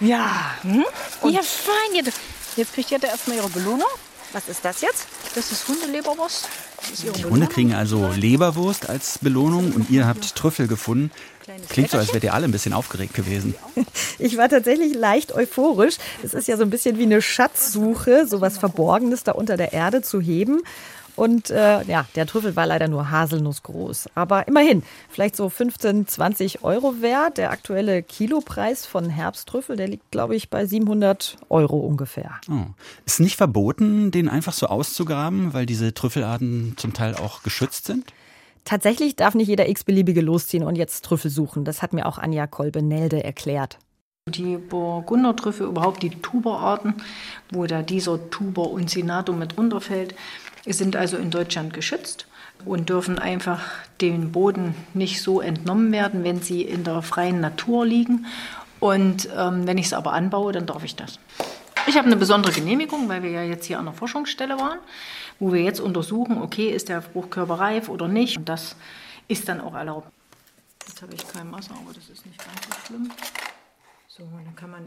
Ja. 0.00 0.54
Mhm. 0.62 0.86
Ja, 1.24 1.42
fein, 1.42 1.94
Jette. 1.94 2.10
Jetzt 2.56 2.72
kriegt 2.72 2.90
Jette 2.90 3.08
erstmal 3.08 3.36
ihre 3.36 3.50
Belohnung. 3.50 3.90
Was 4.32 4.48
ist 4.48 4.64
das 4.64 4.80
jetzt? 4.80 5.06
Das 5.34 5.52
ist 5.52 5.68
Hundeleberwurst. 5.68 6.48
Die. 7.16 7.24
Hunde 7.24 7.46
kriegen 7.46 7.74
also 7.74 8.10
Leberwurst 8.14 8.88
als 8.88 9.18
Belohnung 9.18 9.72
und 9.72 9.90
ihr 9.90 10.06
habt 10.06 10.34
Trüffel 10.34 10.66
gefunden. 10.66 11.10
Klingt 11.68 11.90
so, 11.90 11.98
als 11.98 12.12
wärt 12.12 12.24
ihr 12.24 12.34
alle 12.34 12.44
ein 12.46 12.52
bisschen 12.52 12.72
aufgeregt 12.72 13.14
gewesen. 13.14 13.54
Ich 14.18 14.38
war 14.38 14.48
tatsächlich 14.48 14.94
leicht 14.94 15.32
euphorisch. 15.32 15.96
Es 16.22 16.32
ist 16.32 16.48
ja 16.48 16.56
so 16.56 16.62
ein 16.62 16.70
bisschen 16.70 16.98
wie 16.98 17.02
eine 17.02 17.20
Schatzsuche, 17.20 18.26
so 18.26 18.40
was 18.40 18.56
Verborgenes 18.56 19.24
da 19.24 19.32
unter 19.32 19.58
der 19.58 19.74
Erde 19.74 20.00
zu 20.00 20.20
heben. 20.20 20.62
Und 21.16 21.50
äh, 21.50 21.82
ja, 21.84 22.06
der 22.14 22.26
Trüffel 22.26 22.54
war 22.56 22.66
leider 22.66 22.88
nur 22.88 23.10
haselnussgroß. 23.10 24.10
Aber 24.14 24.46
immerhin, 24.46 24.82
vielleicht 25.08 25.34
so 25.34 25.48
15, 25.48 26.06
20 26.06 26.62
Euro 26.62 27.00
wert. 27.00 27.38
Der 27.38 27.50
aktuelle 27.50 28.02
Kilopreis 28.02 28.86
von 28.86 29.08
Herbsttrüffel, 29.08 29.76
der 29.76 29.88
liegt, 29.88 30.10
glaube 30.10 30.36
ich, 30.36 30.50
bei 30.50 30.66
700 30.66 31.38
Euro 31.48 31.78
ungefähr. 31.78 32.32
Oh. 32.50 32.66
Ist 33.06 33.20
nicht 33.20 33.36
verboten, 33.36 34.10
den 34.10 34.28
einfach 34.28 34.52
so 34.52 34.66
auszugraben, 34.66 35.54
weil 35.54 35.66
diese 35.66 35.94
Trüffelarten 35.94 36.74
zum 36.76 36.92
Teil 36.92 37.14
auch 37.14 37.42
geschützt 37.42 37.86
sind? 37.86 38.12
Tatsächlich 38.64 39.16
darf 39.16 39.34
nicht 39.34 39.48
jeder 39.48 39.68
x-beliebige 39.68 40.20
losziehen 40.20 40.64
und 40.64 40.76
jetzt 40.76 41.04
Trüffel 41.04 41.30
suchen. 41.30 41.64
Das 41.64 41.82
hat 41.82 41.92
mir 41.92 42.04
auch 42.04 42.18
Anja 42.18 42.46
Kolbe-Nelde 42.46 43.22
erklärt. 43.22 43.78
Die 44.28 44.56
Burgundertrüffel, 44.56 45.68
überhaupt 45.68 46.02
die 46.02 46.10
Tuberarten, 46.10 46.94
wo 47.52 47.64
da 47.66 47.82
dieser 47.82 48.28
Tuber 48.28 48.70
uncinatum 48.70 49.38
mit 49.38 49.56
runterfällt, 49.56 50.16
sind 50.74 50.96
also 50.96 51.16
in 51.16 51.30
Deutschland 51.30 51.72
geschützt 51.72 52.26
und 52.64 52.88
dürfen 52.88 53.18
einfach 53.18 53.62
dem 54.00 54.32
Boden 54.32 54.74
nicht 54.94 55.22
so 55.22 55.40
entnommen 55.40 55.92
werden, 55.92 56.24
wenn 56.24 56.42
sie 56.42 56.62
in 56.62 56.84
der 56.84 57.02
freien 57.02 57.40
Natur 57.40 57.86
liegen. 57.86 58.26
Und 58.80 59.28
ähm, 59.36 59.66
wenn 59.66 59.78
ich 59.78 59.86
es 59.86 59.92
aber 59.92 60.12
anbaue, 60.12 60.52
dann 60.52 60.66
darf 60.66 60.84
ich 60.84 60.96
das. 60.96 61.18
Ich 61.86 61.96
habe 61.96 62.06
eine 62.06 62.16
besondere 62.16 62.52
Genehmigung, 62.52 63.08
weil 63.08 63.22
wir 63.22 63.30
ja 63.30 63.42
jetzt 63.42 63.66
hier 63.66 63.78
an 63.78 63.84
der 63.84 63.94
Forschungsstelle 63.94 64.58
waren, 64.58 64.78
wo 65.38 65.52
wir 65.52 65.62
jetzt 65.62 65.80
untersuchen, 65.80 66.42
okay, 66.42 66.68
ist 66.70 66.88
der 66.88 67.00
Fruchtkörper 67.00 67.54
reif 67.54 67.88
oder 67.88 68.08
nicht. 68.08 68.36
Und 68.36 68.48
das 68.48 68.74
ist 69.28 69.48
dann 69.48 69.60
auch 69.60 69.74
erlaubt. 69.74 70.08
Jetzt 70.86 71.02
habe 71.02 71.14
ich 71.14 71.26
kein 71.28 71.50
Wasser, 71.52 71.74
aber 71.74 71.94
das 71.94 72.08
ist 72.08 72.26
nicht 72.26 72.38
ganz 72.38 72.60
so 72.66 72.86
schlimm. 72.86 73.10
So, 74.16 74.24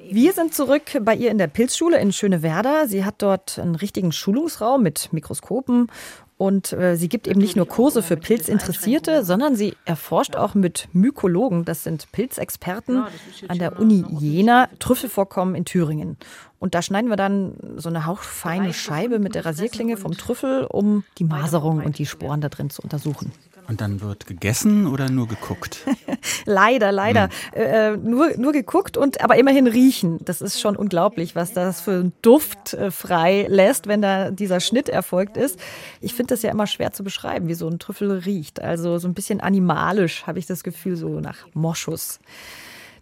Wir 0.09 0.33
sind 0.33 0.55
zurück 0.55 0.81
bei 1.01 1.13
ihr 1.13 1.29
in 1.29 1.38
der 1.38 1.45
Pilzschule 1.45 2.00
in 2.00 2.12
Schönewerder. 2.12 2.88
Sie 2.88 3.05
hat 3.05 3.21
dort 3.21 3.59
einen 3.59 3.75
richtigen 3.75 4.12
Schulungsraum 4.12 4.81
mit 4.81 5.13
Mikroskopen 5.13 5.91
und 6.38 6.74
äh, 6.74 6.95
sie 6.95 7.09
gibt 7.09 7.27
eben 7.27 7.39
nicht 7.39 7.55
nur 7.55 7.67
Kurse 7.67 8.01
für 8.01 8.17
Pilzinteressierte, 8.17 9.24
sondern 9.24 9.55
sie 9.55 9.75
erforscht 9.86 10.36
auch 10.36 10.55
mit 10.55 10.88
Mykologen, 10.93 11.63
das 11.63 11.83
sind 11.83 12.12
Pilzexperten 12.12 13.03
an 13.48 13.59
der 13.59 13.77
Uni 13.77 14.03
Jena, 14.17 14.67
Trüffelvorkommen 14.79 15.53
in 15.53 15.65
Thüringen. 15.65 16.17
Und 16.57 16.74
da 16.74 16.81
schneiden 16.81 17.09
wir 17.09 17.17
dann 17.17 17.55
so 17.75 17.89
eine 17.89 18.07
hauchfeine 18.07 18.74
Scheibe 18.74 19.19
mit 19.19 19.36
der 19.36 19.45
Rasierklinge 19.45 19.98
vom 19.98 20.13
Trüffel, 20.13 20.65
um 20.65 21.03
die 21.19 21.25
Maserung 21.25 21.83
und 21.83 22.00
die 22.00 22.05
Sporen 22.07 22.41
da 22.41 22.50
drin 22.50 22.71
zu 22.71 22.81
untersuchen. 22.81 23.31
Und 23.69 23.81
dann 23.81 24.01
wird 24.01 24.25
gegessen 24.25 24.88
oder 24.88 25.11
nur 25.11 25.27
geguckt? 25.27 25.85
Leider, 26.45 26.91
leider. 26.91 27.29
Äh, 27.53 27.95
nur, 27.97 28.35
nur 28.38 28.51
geguckt 28.51 28.97
und 28.97 29.21
aber 29.21 29.38
immerhin 29.38 29.67
riechen. 29.67 30.17
Das 30.25 30.41
ist 30.41 30.59
schon 30.59 30.75
unglaublich, 30.75 31.35
was 31.35 31.53
das 31.53 31.79
für 31.79 31.91
einen 31.91 32.13
Duft 32.23 32.73
äh, 32.73 32.89
frei 32.89 33.45
lässt, 33.47 33.85
wenn 33.88 34.01
da 34.01 34.31
dieser 34.31 34.59
Schnitt 34.59 34.89
erfolgt 34.89 35.38
ist. 35.38 35.59
Ich 36.01 36.15
finde 36.15 36.33
das 36.33 36.41
ja 36.41 36.49
immer 36.49 36.65
schwer 36.65 36.91
zu 36.91 37.03
beschreiben, 37.03 37.47
wie 37.47 37.53
so 37.53 37.69
ein 37.69 37.77
Trüffel 37.77 38.11
riecht. 38.11 38.59
Also 38.59 38.97
so 38.97 39.07
ein 39.07 39.13
bisschen 39.13 39.39
animalisch 39.39 40.25
habe 40.25 40.39
ich 40.39 40.47
das 40.47 40.63
Gefühl, 40.63 40.95
so 40.95 41.19
nach 41.19 41.45
Moschus. 41.53 42.19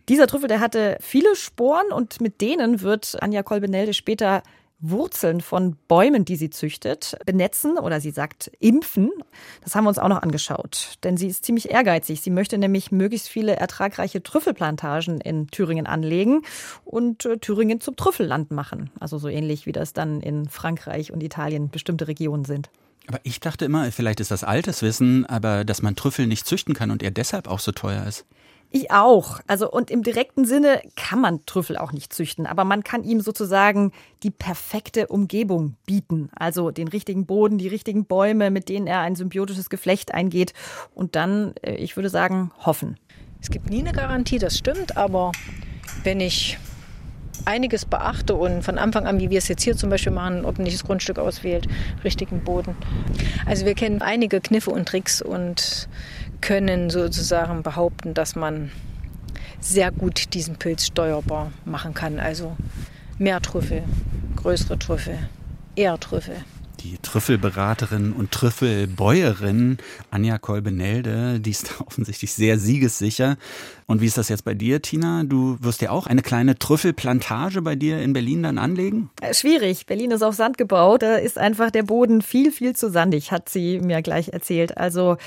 Dieser 0.09 0.27
Trüffel, 0.27 0.50
der 0.50 0.59
hatte 0.59 0.97
viele 1.00 1.36
Sporen 1.36 1.91
und 1.91 2.19
mit 2.19 2.41
denen 2.41 2.81
wird 2.81 3.17
Anja 3.21 3.43
Kolbenelde 3.43 3.93
später 3.93 4.43
Wurzeln 4.79 5.41
von 5.41 5.75
Bäumen, 5.88 6.24
die 6.24 6.36
sie 6.36 6.50
züchtet, 6.50 7.17
benetzen 7.25 7.77
oder 7.77 8.00
sie 8.00 8.12
sagt 8.12 8.51
impfen. 8.60 9.12
Das 9.63 9.75
haben 9.75 9.86
wir 9.86 9.89
uns 9.89 9.98
auch 9.98 10.07
noch 10.07 10.22
angeschaut, 10.22 10.98
denn 11.03 11.17
sie 11.17 11.27
ist 11.27 11.46
ziemlich 11.46 11.72
ehrgeizig. 11.72 12.22
Sie 12.22 12.29
möchte 12.29 12.57
nämlich 12.57 12.91
möglichst 12.91 13.27
viele 13.27 13.55
ertragreiche 13.55 14.22
Trüffelplantagen 14.22 15.19
in 15.22 15.48
Thüringen 15.48 15.88
anlegen 15.88 16.43
und 16.86 17.25
äh, 17.25 17.38
Thüringen 17.38 17.81
zum 17.81 17.96
Trüffelland 17.96 18.51
machen. 18.51 18.91
Also 19.00 19.17
so 19.17 19.27
ähnlich 19.27 19.65
wie 19.65 19.72
das 19.72 19.93
dann 19.93 20.22
in 20.22 20.48
Frankreich 20.48 21.12
und 21.12 21.24
Italien 21.24 21.69
bestimmte 21.69 22.07
Regionen 22.07 22.46
sind. 22.46 22.69
Aber 23.08 23.20
ich 23.24 23.40
dachte 23.40 23.66
immer, 23.66 23.92
vielleicht 23.92 24.20
ist 24.20 24.32
das 24.32 24.44
altes 24.44 24.82
Wissen, 24.82 25.26
aber 25.26 25.64
dass 25.64 25.82
man 25.82 25.96
Trüffel 25.96 26.28
nicht 26.28 26.46
züchten 26.46 26.74
kann 26.74 26.92
und 26.92 27.02
er 27.02 27.12
deshalb 27.12 27.48
auch 27.48 27.60
so 27.60 27.72
teuer 27.72 28.06
ist. 28.06 28.26
Ich 28.70 28.92
auch. 28.92 29.40
Also 29.48 29.72
und 29.72 29.90
im 29.90 30.04
direkten 30.04 30.44
Sinne 30.44 30.82
kann 30.98 31.22
man 31.22 31.46
Trüffel 31.46 31.78
auch 31.78 31.94
nicht 31.94 32.14
züchten, 32.14 32.46
aber 32.46 32.66
man 32.66 32.84
kann 32.84 33.04
ihm 33.04 33.22
sozusagen 33.22 33.94
die 34.24 34.30
perfekte 34.30 35.08
Umgebung 35.08 35.78
bieten. 35.86 36.30
Also 36.36 36.72
den 36.72 36.90
richtigen 36.90 37.26
Boden, 37.26 37.58
die 37.58 37.70
richtigen 37.70 38.06
Bäume, 38.06 38.52
mit 38.52 38.68
denen 38.68 38.86
er 38.86 39.00
ein 39.00 39.16
symbiotisches 39.16 39.70
Geflecht 39.70 40.14
eingeht 40.14 40.54
und 40.94 41.16
dann, 41.16 41.54
äh, 41.62 41.76
ich 41.76 41.96
würde 41.96 42.10
sagen, 42.10 42.52
hoffen. 42.60 42.98
Es 43.42 43.50
gibt 43.50 43.70
nie 43.70 43.80
eine 43.80 43.94
Garantie, 43.94 44.40
das 44.40 44.58
stimmt, 44.58 44.98
aber 44.98 45.32
wenn 46.04 46.20
ich 46.20 46.58
einiges 47.48 47.86
beachte 47.86 48.36
und 48.36 48.62
von 48.62 48.77
Anfang 48.77 49.08
an, 49.08 49.20
wie 49.20 49.30
wir 49.30 49.38
es 49.38 49.48
jetzt 49.48 49.63
hier 49.63 49.75
zum 49.75 49.89
Beispiel 49.89 50.12
machen, 50.12 50.46
ordentliches 50.46 50.84
Grundstück 50.84 51.18
auswählt, 51.18 51.68
richtigen 52.04 52.42
Boden. 52.42 52.75
Also 53.46 53.66
wir 53.66 53.74
kennen 53.74 54.01
einige 54.01 54.42
Kniffe 54.42 54.70
und 54.72 54.88
Tricks 54.88 55.22
und 55.22 55.88
können 56.42 56.89
sozusagen 56.89 57.63
behaupten, 57.63 58.13
dass 58.13 58.36
man 58.36 58.72
sehr 59.60 59.92
gut 59.92 60.34
diesen 60.34 60.58
Pilz 60.58 60.86
steuerbar 60.86 61.51
machen 61.66 61.94
kann. 61.94 62.20
Also 62.20 62.56
mehr 63.18 63.42
Trüffel, 63.42 63.84
größere 64.36 64.77
Trüffel, 64.77 65.18
eher 65.75 66.00
Trüffel. 66.00 66.36
Die 66.88 66.98
Trüffelberaterin 67.00 68.13
und 68.13 68.32
Trüffelbäuerin 68.32 69.77
Anja 70.10 70.38
Kolbenelde, 70.38 71.41
die 71.41 71.50
ist 71.50 71.82
offensichtlich 71.86 72.32
sehr 72.32 72.58
siegessicher. 72.58 73.36
Und 73.88 74.00
wie 74.00 74.06
ist 74.06 74.17
das 74.17 74.29
jetzt 74.29 74.46
bei 74.46 74.53
dir, 74.53 74.82
Tina? 74.82 75.25
Du 75.25 75.58
wirst 75.60 75.82
ja 75.82 75.91
auch 75.91 76.08
eine 76.08 76.22
kleine 76.22 76.58
Trüffelplantage 76.58 77.62
bei 77.62 77.75
dir 77.75 78.01
in 78.01 78.13
Berlin 78.13 78.44
dann 78.44 78.58
anlegen? 78.58 79.10
Äh, 79.22 79.34
Schwierig. 79.34 79.86
Berlin 79.86 80.12
ist 80.12 80.22
auf 80.22 80.36
Sand 80.36 80.58
gebaut. 80.58 81.01
Da 81.01 81.15
ist 81.15 81.38
einfach 81.38 81.72
der 81.72 81.84
Boden 81.84 82.22
viel, 82.22 82.53
viel 82.53 82.74
zu 82.74 82.89
sandig, 82.89 83.34
hat 83.34 83.50
sie 83.50 83.82
mir 83.82 84.01
gleich 84.01 84.29
erzählt. 84.29 84.77
Also 84.77 85.17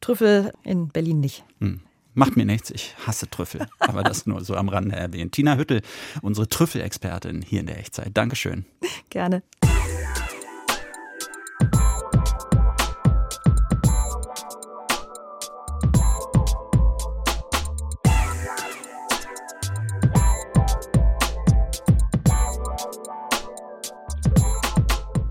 Trüffel 0.00 0.52
in 0.64 0.88
Berlin 0.88 1.20
nicht. 1.20 1.44
Hm. 1.58 1.80
Macht 2.14 2.36
mir 2.36 2.46
nichts, 2.46 2.70
ich 2.70 2.94
hasse 3.06 3.28
Trüffel. 3.28 3.66
Aber 3.78 4.02
das 4.02 4.24
nur 4.24 4.42
so 4.42 4.54
am 4.54 4.70
Rande 4.70 4.96
erwähnt. 4.96 5.32
Tina 5.32 5.58
Hüttel, 5.58 5.82
unsere 6.22 6.48
Trüffelexpertin 6.48 7.42
hier 7.42 7.60
in 7.60 7.66
der 7.66 7.78
Echtzeit. 7.78 8.10
Dankeschön. 8.14 8.64
Gerne. 9.10 9.42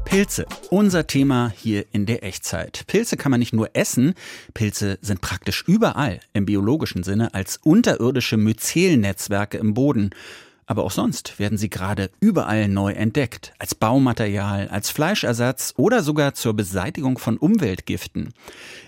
Pilze, 0.09 0.47
unser 0.71 1.05
Thema 1.05 1.53
hier 1.55 1.85
in 1.91 2.07
der 2.07 2.23
Echtzeit. 2.23 2.83
Pilze 2.87 3.15
kann 3.15 3.29
man 3.29 3.39
nicht 3.39 3.53
nur 3.53 3.69
essen, 3.75 4.15
Pilze 4.55 4.97
sind 5.01 5.21
praktisch 5.21 5.63
überall 5.67 6.19
im 6.33 6.47
biologischen 6.47 7.03
Sinne 7.03 7.35
als 7.35 7.57
unterirdische 7.57 8.35
Myzelnetzwerke 8.35 9.59
im 9.59 9.75
Boden. 9.75 10.09
Aber 10.65 10.83
auch 10.83 10.89
sonst 10.89 11.37
werden 11.37 11.59
sie 11.59 11.69
gerade 11.69 12.09
überall 12.19 12.67
neu 12.67 12.93
entdeckt, 12.93 13.53
als 13.59 13.75
Baumaterial, 13.75 14.67
als 14.69 14.89
Fleischersatz 14.89 15.75
oder 15.77 16.01
sogar 16.01 16.33
zur 16.33 16.55
Beseitigung 16.55 17.19
von 17.19 17.37
Umweltgiften. 17.37 18.33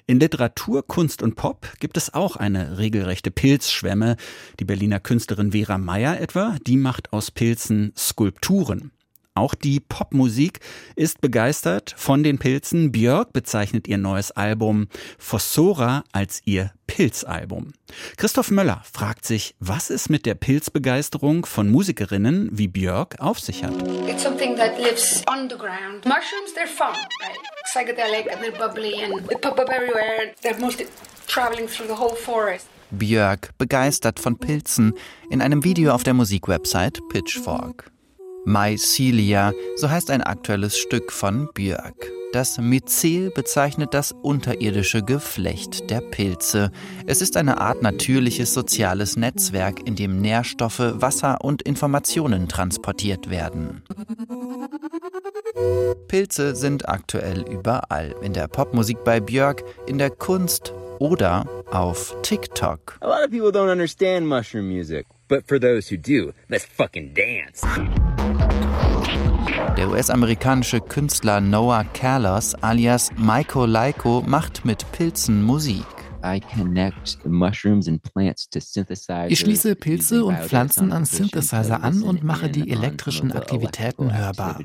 In 0.08 0.20
Literatur, 0.20 0.88
Kunst 0.88 1.22
und 1.22 1.36
Pop 1.36 1.72
gibt 1.80 1.98
es 1.98 2.16
auch 2.16 2.36
eine 2.36 2.80
regelrechte 2.80 3.30
Pilzschwemme. 3.30 4.18
Die 4.60 4.66
Berliner 4.66 5.00
Künstlerin 5.00 5.51
Vera 5.51 5.78
Meyer 5.78 6.20
etwa, 6.20 6.56
die 6.66 6.78
macht 6.78 7.13
aus 7.13 7.30
Pilzen 7.30 7.94
Skulpturen. 7.96 8.92
Auch 9.33 9.55
die 9.55 9.79
Popmusik 9.79 10.59
ist 10.97 11.21
begeistert 11.21 11.95
von 11.97 12.21
den 12.21 12.38
Pilzen. 12.38 12.91
Björk 12.91 13.31
bezeichnet 13.31 13.88
ihr 13.88 13.97
neues 13.97 14.31
Album 14.31 14.89
Fossora 15.17 16.03
als 16.11 16.41
ihr 16.43 16.71
Pilzalbum. 16.85 17.71
Christoph 18.17 18.51
Möller 18.51 18.81
fragt 18.91 19.25
sich, 19.25 19.55
was 19.59 19.89
es 19.89 20.09
mit 20.09 20.25
der 20.25 20.35
Pilzbegeisterung 20.35 21.45
von 21.45 21.69
Musikerinnen 21.69 22.50
wie 22.51 22.67
Björk 22.67 23.21
auf 23.21 23.39
sich 23.39 23.63
hat. 23.63 23.73
It's 24.05 24.21
something 24.21 24.57
that 24.57 24.77
lives 24.77 25.23
underground. 25.33 26.05
Mushrooms, 26.05 26.53
they're 26.53 26.67
fun, 26.67 26.93
right? 27.21 27.38
Psychedelic 27.71 28.29
and 28.29 28.41
they're 28.43 28.51
bubbly 28.51 29.01
and 29.01 29.25
they 29.29 29.38
pop 29.38 29.57
up 29.57 29.69
everywhere. 29.69 30.33
They're 30.41 30.59
mostly 30.59 30.88
traveling 31.27 31.69
through 31.69 31.88
the 31.88 31.97
whole 31.97 32.17
forest. 32.17 32.67
Björk 32.91 33.57
begeistert 33.57 34.19
von 34.19 34.38
Pilzen 34.38 34.93
in 35.29 35.41
einem 35.41 35.63
Video 35.63 35.93
auf 35.93 36.03
der 36.03 36.13
Musikwebsite 36.13 37.00
Pitchfork. 37.09 37.89
Mycelia, 38.45 39.53
so 39.75 39.89
heißt 39.89 40.10
ein 40.10 40.21
aktuelles 40.21 40.77
Stück 40.77 41.12
von 41.12 41.50
Björk. 41.53 42.12
Das 42.33 42.57
Myzel 42.57 43.29
bezeichnet 43.31 43.93
das 43.93 44.13
unterirdische 44.13 45.03
Geflecht 45.03 45.89
der 45.89 46.00
Pilze. 46.00 46.71
Es 47.05 47.21
ist 47.21 47.36
eine 47.36 47.60
Art 47.60 47.81
natürliches 47.81 48.53
soziales 48.53 49.17
Netzwerk, 49.17 49.86
in 49.86 49.95
dem 49.95 50.21
Nährstoffe, 50.21 50.79
Wasser 50.79 51.43
und 51.43 51.62
Informationen 51.62 52.48
transportiert 52.48 53.29
werden. 53.29 53.83
Pilze 56.07 56.55
sind 56.55 56.88
aktuell 56.88 57.41
überall, 57.50 58.15
in 58.21 58.31
der 58.33 58.48
Popmusik 58.48 59.03
bei 59.03 59.19
Björk, 59.19 59.63
in 59.86 59.98
der 59.98 60.10
Kunst 60.10 60.74
oder 61.00 61.45
auf 61.69 62.15
TikTok. 62.21 62.98
A 63.01 63.07
lot 63.07 63.25
of 63.25 63.29
people 63.29 63.51
don't 63.51 63.71
understand 63.71 64.25
mushroom 64.25 64.67
music, 64.69 65.05
but 65.27 65.45
for 65.48 65.60
those 65.60 65.93
who 65.93 65.98
do, 65.98 66.31
let's 66.48 66.65
fucking 66.65 67.13
dance. 67.13 67.62
Der 69.77 69.89
US-amerikanische 69.89 70.82
Künstler 70.82 71.41
Noah 71.41 71.84
Carlos 71.94 72.56
alias 72.56 73.10
Maiko 73.15 73.65
Laiko 73.65 74.22
macht 74.25 74.65
mit 74.65 74.86
Pilzen 74.91 75.44
Musik. 75.44 75.86
Ich 79.30 79.39
schließe 79.39 79.75
Pilze 79.75 80.25
und 80.25 80.38
Pflanzen 80.38 80.91
an 80.91 81.06
Synthesizer 81.06 81.84
an 81.84 82.03
und 82.03 82.24
mache 82.24 82.50
die 82.50 82.70
elektrischen 82.70 83.32
Aktivitäten 83.32 84.15
hörbar. 84.15 84.60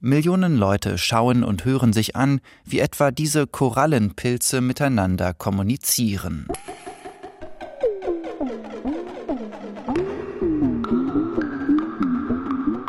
Millionen 0.00 0.56
Leute 0.56 0.98
schauen 0.98 1.44
und 1.44 1.64
hören 1.64 1.92
sich 1.92 2.16
an, 2.16 2.40
wie 2.64 2.80
etwa 2.80 3.10
diese 3.10 3.46
Korallenpilze 3.46 4.60
miteinander 4.60 5.32
kommunizieren. 5.32 6.48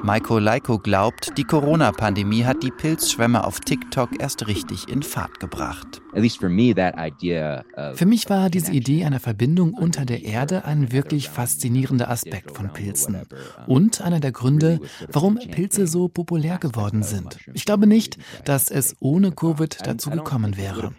Maiko 0.05 0.37
Leiko 0.37 0.77
glaubt, 0.77 1.35
die 1.35 1.45
Corona-Pandemie 1.45 2.45
hat 2.45 2.61
die 2.61 2.69
Pilzschwämme 2.69 3.43
auf 3.43 3.59
TikTok 3.59 4.21
erst 4.21 4.45
richtig 4.45 4.87
in 4.87 5.01
Fahrt 5.01 5.39
gebracht. 5.39 5.99
Für 6.13 8.05
mich 8.05 8.29
war 8.29 8.51
diese 8.51 8.71
Idee 8.71 9.05
einer 9.05 9.19
Verbindung 9.19 9.73
unter 9.73 10.05
der 10.05 10.23
Erde 10.23 10.63
ein 10.63 10.91
wirklich 10.91 11.29
faszinierender 11.29 12.07
Aspekt 12.07 12.51
von 12.51 12.71
Pilzen. 12.71 13.23
Und 13.65 14.01
einer 14.01 14.19
der 14.19 14.31
Gründe, 14.31 14.79
warum 15.11 15.39
Pilze 15.39 15.87
so 15.87 16.07
populär 16.07 16.59
geworden 16.59 17.01
sind. 17.01 17.39
Ich 17.55 17.65
glaube 17.65 17.87
nicht, 17.87 18.19
dass 18.43 18.69
es 18.69 18.95
ohne 18.99 19.31
Covid 19.31 19.87
dazu 19.87 20.11
gekommen 20.11 20.55
wäre. 20.55 20.93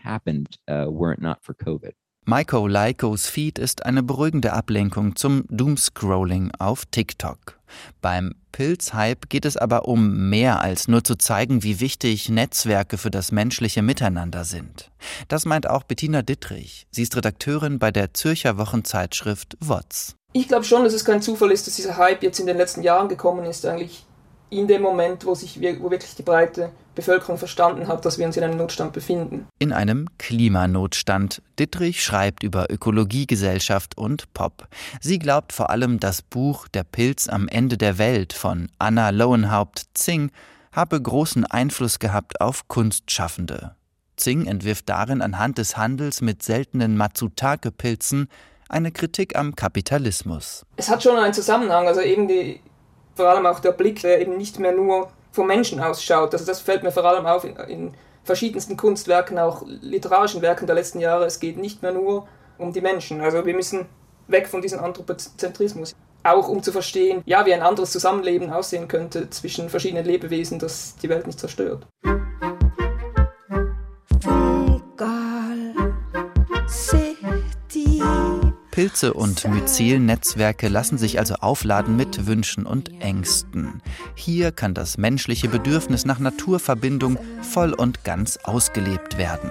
Maiko 2.24 2.66
Leikos 2.66 3.28
Feed 3.28 3.60
ist 3.60 3.86
eine 3.86 4.02
beruhigende 4.02 4.52
Ablenkung 4.52 5.14
zum 5.14 5.44
Doomscrolling 5.48 6.50
auf 6.58 6.86
TikTok. 6.86 7.55
Beim 8.00 8.34
Pilzhype 8.52 9.26
geht 9.28 9.44
es 9.44 9.56
aber 9.56 9.86
um 9.86 10.30
mehr 10.30 10.60
als 10.60 10.88
nur 10.88 11.04
zu 11.04 11.16
zeigen, 11.16 11.62
wie 11.62 11.80
wichtig 11.80 12.28
Netzwerke 12.28 12.98
für 12.98 13.10
das 13.10 13.32
menschliche 13.32 13.82
Miteinander 13.82 14.44
sind. 14.44 14.90
Das 15.28 15.44
meint 15.44 15.68
auch 15.68 15.82
Bettina 15.82 16.22
Dittrich. 16.22 16.86
Sie 16.90 17.02
ist 17.02 17.16
Redakteurin 17.16 17.78
bei 17.78 17.90
der 17.90 18.14
Zürcher 18.14 18.58
Wochenzeitschrift 18.58 19.56
WOTS. 19.60 20.16
Ich 20.32 20.48
glaube 20.48 20.64
schon, 20.64 20.84
dass 20.84 20.92
es 20.92 21.04
kein 21.04 21.22
Zufall 21.22 21.50
ist, 21.50 21.66
dass 21.66 21.76
dieser 21.76 21.96
Hype 21.96 22.22
jetzt 22.22 22.40
in 22.40 22.46
den 22.46 22.56
letzten 22.56 22.82
Jahren 22.82 23.08
gekommen 23.08 23.44
ist, 23.44 23.64
eigentlich 23.64 24.04
in 24.50 24.66
dem 24.66 24.82
Moment, 24.82 25.24
wo 25.26 25.34
sich 25.34 25.60
wo 25.60 25.90
wirklich 25.90 26.14
die 26.14 26.22
breite 26.22 26.70
Bevölkerung 26.96 27.38
verstanden 27.38 27.86
hat, 27.86 28.04
dass 28.04 28.18
wir 28.18 28.26
uns 28.26 28.36
in 28.36 28.42
einem 28.42 28.56
Notstand 28.56 28.92
befinden. 28.92 29.46
In 29.60 29.72
einem 29.72 30.08
Klimanotstand. 30.18 31.42
Dittrich 31.60 32.02
schreibt 32.02 32.42
über 32.42 32.68
Ökologie, 32.70 33.28
Gesellschaft 33.28 33.96
und 33.96 34.32
Pop. 34.34 34.66
Sie 35.00 35.20
glaubt 35.20 35.52
vor 35.52 35.70
allem, 35.70 36.00
das 36.00 36.22
Buch 36.22 36.66
Der 36.66 36.82
Pilz 36.82 37.28
am 37.28 37.46
Ende 37.46 37.78
der 37.78 37.98
Welt 37.98 38.32
von 38.32 38.68
Anna 38.80 39.10
Lowenhaupt-Zing 39.10 40.32
habe 40.72 41.00
großen 41.00 41.44
Einfluss 41.44 42.00
gehabt 42.00 42.40
auf 42.40 42.66
Kunstschaffende. 42.66 43.76
Zing 44.16 44.46
entwirft 44.46 44.88
darin 44.88 45.22
anhand 45.22 45.58
des 45.58 45.76
Handels 45.76 46.22
mit 46.22 46.42
seltenen 46.42 46.96
Matsutake-Pilzen 46.96 48.28
eine 48.68 48.90
Kritik 48.90 49.36
am 49.36 49.54
Kapitalismus. 49.54 50.64
Es 50.76 50.88
hat 50.88 51.02
schon 51.02 51.16
einen 51.16 51.34
Zusammenhang, 51.34 51.86
also 51.86 52.00
eben 52.00 52.26
die 52.26 52.60
vor 53.14 53.28
allem 53.28 53.46
auch 53.46 53.60
der 53.60 53.72
Blick, 53.72 54.00
der 54.00 54.20
eben 54.20 54.36
nicht 54.36 54.58
mehr 54.58 54.72
nur 54.72 55.10
vom 55.36 55.46
Menschen 55.46 55.78
ausschaut. 55.80 56.32
Also 56.32 56.46
das 56.46 56.60
fällt 56.60 56.82
mir 56.82 56.90
vor 56.90 57.04
allem 57.04 57.26
auf 57.26 57.44
in, 57.44 57.56
in 57.68 57.94
verschiedensten 58.24 58.76
Kunstwerken, 58.76 59.38
auch 59.38 59.62
literarischen 59.66 60.42
Werken 60.42 60.66
der 60.66 60.74
letzten 60.74 60.98
Jahre. 60.98 61.26
Es 61.26 61.38
geht 61.38 61.58
nicht 61.58 61.82
mehr 61.82 61.92
nur 61.92 62.26
um 62.58 62.72
die 62.72 62.80
Menschen. 62.80 63.20
Also 63.20 63.44
wir 63.44 63.54
müssen 63.54 63.86
weg 64.26 64.48
von 64.48 64.62
diesem 64.62 64.80
Anthropozentrismus. 64.80 65.94
Auch 66.24 66.48
um 66.48 66.60
zu 66.60 66.72
verstehen, 66.72 67.22
ja, 67.24 67.46
wie 67.46 67.54
ein 67.54 67.62
anderes 67.62 67.92
Zusammenleben 67.92 68.50
aussehen 68.50 68.88
könnte 68.88 69.30
zwischen 69.30 69.68
verschiedenen 69.68 70.04
Lebewesen, 70.04 70.58
das 70.58 70.96
die 70.96 71.08
Welt 71.08 71.26
nicht 71.26 71.38
zerstört. 71.38 71.86
Pilze 78.76 79.14
und 79.14 79.48
Myzelnetzwerke 79.48 80.68
lassen 80.68 80.98
sich 80.98 81.18
also 81.18 81.36
aufladen 81.36 81.96
mit 81.96 82.26
Wünschen 82.26 82.66
und 82.66 82.90
Ängsten. 83.00 83.80
Hier 84.14 84.52
kann 84.52 84.74
das 84.74 84.98
menschliche 84.98 85.48
Bedürfnis 85.48 86.04
nach 86.04 86.18
Naturverbindung 86.18 87.18
voll 87.40 87.72
und 87.72 88.04
ganz 88.04 88.36
ausgelebt 88.36 89.16
werden. 89.16 89.48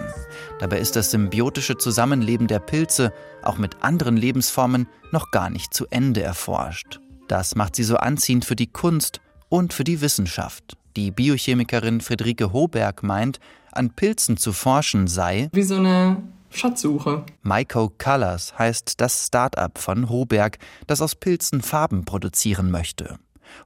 Dabei 0.59 0.77
ist 0.77 0.95
das 0.95 1.09
symbiotische 1.09 1.75
Zusammenleben 1.75 2.45
der 2.45 2.59
Pilze 2.59 3.11
auch 3.41 3.57
mit 3.57 3.81
anderen 3.81 4.15
Lebensformen 4.15 4.87
noch 5.11 5.31
gar 5.31 5.49
nicht 5.49 5.73
zu 5.73 5.87
Ende 5.89 6.21
erforscht. 6.21 6.99
Das 7.27 7.55
macht 7.55 7.75
sie 7.75 7.83
so 7.83 7.97
anziehend 7.97 8.45
für 8.45 8.55
die 8.55 8.71
Kunst 8.71 9.21
und 9.49 9.73
für 9.73 9.83
die 9.83 10.01
Wissenschaft. 10.01 10.77
Die 10.95 11.09
Biochemikerin 11.09 12.01
Friederike 12.01 12.53
Hoberg 12.53 13.01
meint, 13.01 13.39
an 13.71 13.89
Pilzen 13.89 14.37
zu 14.37 14.53
forschen 14.53 15.07
sei 15.07 15.49
wie 15.51 15.63
so 15.63 15.77
eine 15.77 16.21
Schatzsuche. 16.55 17.25
Myco 17.41 17.91
Colors 17.97 18.57
heißt 18.57 18.99
das 19.01 19.27
Start-up 19.27 19.77
von 19.77 20.09
Hoberg, 20.09 20.57
das 20.87 21.01
aus 21.01 21.15
Pilzen 21.15 21.61
Farben 21.61 22.05
produzieren 22.05 22.71
möchte. 22.71 23.19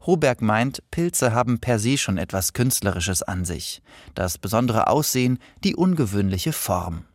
Hoberg 0.06 0.42
meint, 0.42 0.84
Pilze 0.92 1.34
haben 1.34 1.60
per 1.60 1.80
se 1.80 1.98
schon 1.98 2.18
etwas 2.18 2.54
Künstlerisches 2.54 3.24
an 3.24 3.46
sich. 3.46 3.82
Das 4.16 4.38
besondere 4.38 4.88
Aussehen, 4.88 5.40
die 5.64 5.76
ungewöhnliche 5.76 6.54
Form. 6.54 7.06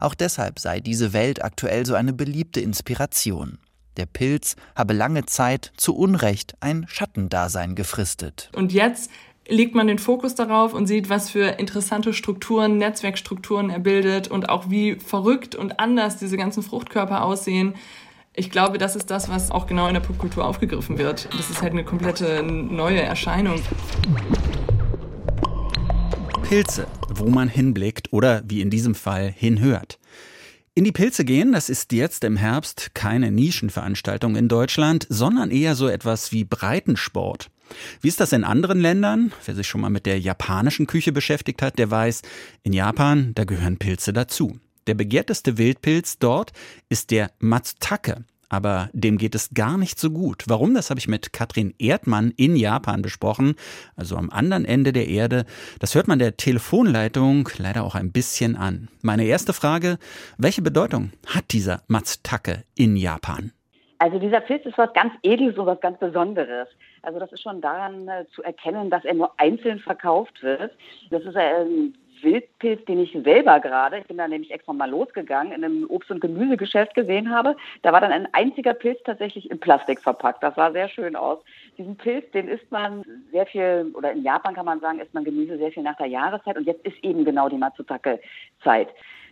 Auch 0.00 0.14
deshalb 0.14 0.58
sei 0.58 0.80
diese 0.80 1.12
Welt 1.12 1.44
aktuell 1.44 1.84
so 1.86 1.94
eine 1.94 2.12
beliebte 2.12 2.60
Inspiration. 2.60 3.58
Der 3.96 4.06
Pilz 4.06 4.56
habe 4.74 4.92
lange 4.92 5.24
Zeit 5.26 5.72
zu 5.76 5.94
Unrecht 5.96 6.54
ein 6.60 6.86
Schattendasein 6.88 7.74
gefristet. 7.74 8.50
Und 8.54 8.72
jetzt 8.72 9.10
legt 9.48 9.74
man 9.74 9.86
den 9.86 9.98
Fokus 9.98 10.34
darauf 10.34 10.74
und 10.74 10.86
sieht, 10.86 11.08
was 11.08 11.30
für 11.30 11.58
interessante 11.58 12.12
Strukturen, 12.12 12.78
Netzwerkstrukturen 12.78 13.70
er 13.70 13.78
bildet 13.78 14.28
und 14.28 14.48
auch 14.48 14.70
wie 14.70 14.94
verrückt 14.96 15.54
und 15.54 15.78
anders 15.80 16.16
diese 16.16 16.36
ganzen 16.36 16.62
Fruchtkörper 16.62 17.22
aussehen. 17.22 17.74
Ich 18.34 18.50
glaube, 18.50 18.78
das 18.78 18.96
ist 18.96 19.10
das, 19.10 19.28
was 19.28 19.50
auch 19.50 19.66
genau 19.66 19.86
in 19.86 19.94
der 19.94 20.00
Popkultur 20.00 20.44
aufgegriffen 20.44 20.98
wird. 20.98 21.28
Das 21.36 21.50
ist 21.50 21.62
halt 21.62 21.72
eine 21.72 21.84
komplette 21.84 22.42
neue 22.42 23.00
Erscheinung. 23.00 23.60
Pilze, 26.42 26.86
wo 27.08 27.28
man 27.28 27.48
hinblickt 27.48 28.12
oder 28.12 28.42
wie 28.46 28.60
in 28.60 28.70
diesem 28.70 28.94
Fall 28.94 29.30
hinhört. 29.30 29.98
In 30.74 30.82
die 30.82 30.90
Pilze 30.90 31.24
gehen, 31.24 31.52
das 31.52 31.68
ist 31.68 31.92
jetzt 31.92 32.24
im 32.24 32.36
Herbst 32.36 32.90
keine 32.94 33.30
Nischenveranstaltung 33.30 34.34
in 34.34 34.48
Deutschland, 34.48 35.06
sondern 35.08 35.52
eher 35.52 35.76
so 35.76 35.86
etwas 35.86 36.32
wie 36.32 36.42
Breitensport. 36.42 37.50
Wie 38.00 38.08
ist 38.08 38.20
das 38.20 38.32
in 38.32 38.44
anderen 38.44 38.80
Ländern? 38.80 39.32
Wer 39.44 39.54
sich 39.54 39.66
schon 39.66 39.80
mal 39.80 39.90
mit 39.90 40.06
der 40.06 40.18
japanischen 40.18 40.86
Küche 40.86 41.12
beschäftigt 41.12 41.62
hat, 41.62 41.78
der 41.78 41.90
weiß, 41.90 42.22
in 42.62 42.72
Japan, 42.72 43.32
da 43.34 43.44
gehören 43.44 43.78
Pilze 43.78 44.12
dazu. 44.12 44.58
Der 44.86 44.94
begehrteste 44.94 45.56
Wildpilz 45.56 46.18
dort 46.18 46.52
ist 46.88 47.10
der 47.10 47.30
Matsutake. 47.38 48.24
Aber 48.50 48.88
dem 48.92 49.18
geht 49.18 49.34
es 49.34 49.52
gar 49.54 49.78
nicht 49.78 49.98
so 49.98 50.10
gut. 50.10 50.44
Warum? 50.46 50.74
Das 50.74 50.90
habe 50.90 51.00
ich 51.00 51.08
mit 51.08 51.32
Katrin 51.32 51.74
Erdmann 51.78 52.32
in 52.36 52.54
Japan 52.54 53.02
besprochen, 53.02 53.56
also 53.96 54.16
am 54.16 54.30
anderen 54.30 54.64
Ende 54.64 54.92
der 54.92 55.08
Erde. 55.08 55.44
Das 55.80 55.94
hört 55.94 56.06
man 56.06 56.18
der 56.18 56.36
Telefonleitung 56.36 57.48
leider 57.58 57.82
auch 57.82 57.96
ein 57.96 58.12
bisschen 58.12 58.54
an. 58.54 58.88
Meine 59.02 59.24
erste 59.24 59.54
Frage, 59.54 59.98
welche 60.38 60.62
Bedeutung 60.62 61.10
hat 61.26 61.52
dieser 61.52 61.82
Matsutake 61.88 62.62
in 62.76 62.96
Japan? 62.96 63.50
Also 63.98 64.18
dieser 64.18 64.40
Pilz 64.40 64.64
ist 64.66 64.76
was 64.76 64.92
ganz 64.92 65.14
Edles 65.22 65.56
und 65.56 65.66
was 65.66 65.80
ganz 65.80 65.98
Besonderes. 65.98 66.68
Also 67.04 67.18
das 67.18 67.32
ist 67.32 67.42
schon 67.42 67.60
daran 67.60 68.08
äh, 68.08 68.24
zu 68.34 68.42
erkennen, 68.42 68.90
dass 68.90 69.04
er 69.04 69.14
nur 69.14 69.32
einzeln 69.38 69.78
verkauft 69.78 70.42
wird. 70.42 70.72
Das 71.10 71.22
ist 71.24 71.36
ein 71.36 71.94
Wildpilz, 72.22 72.84
den 72.86 73.00
ich 73.00 73.12
selber 73.12 73.60
gerade, 73.60 73.98
ich 73.98 74.06
bin 74.06 74.16
da 74.16 74.26
nämlich 74.26 74.50
extra 74.50 74.72
mal 74.72 74.90
losgegangen, 74.90 75.52
in 75.52 75.64
einem 75.64 75.84
Obst- 75.88 76.10
und 76.10 76.20
Gemüsegeschäft 76.20 76.94
gesehen 76.94 77.30
habe. 77.30 77.56
Da 77.82 77.92
war 77.92 78.00
dann 78.00 78.12
ein 78.12 78.28
einziger 78.32 78.74
Pilz 78.74 78.98
tatsächlich 79.04 79.50
in 79.50 79.60
Plastik 79.60 80.00
verpackt. 80.00 80.42
Das 80.42 80.54
sah 80.54 80.72
sehr 80.72 80.88
schön 80.88 81.16
aus. 81.16 81.38
Diesen 81.78 81.96
Pilz, 81.96 82.30
den 82.32 82.48
isst 82.48 82.70
man 82.70 83.04
sehr 83.30 83.46
viel, 83.46 83.92
oder 83.94 84.12
in 84.12 84.22
Japan 84.22 84.54
kann 84.54 84.66
man 84.66 84.80
sagen, 84.80 85.00
isst 85.00 85.14
man 85.14 85.24
Gemüse 85.24 85.58
sehr 85.58 85.70
viel 85.70 85.82
nach 85.82 85.96
der 85.96 86.06
Jahreszeit. 86.06 86.56
Und 86.56 86.66
jetzt 86.66 86.84
ist 86.86 86.96
eben 87.04 87.24
genau 87.24 87.48
die 87.48 87.58
Matsutake-Zeit. 87.58 88.88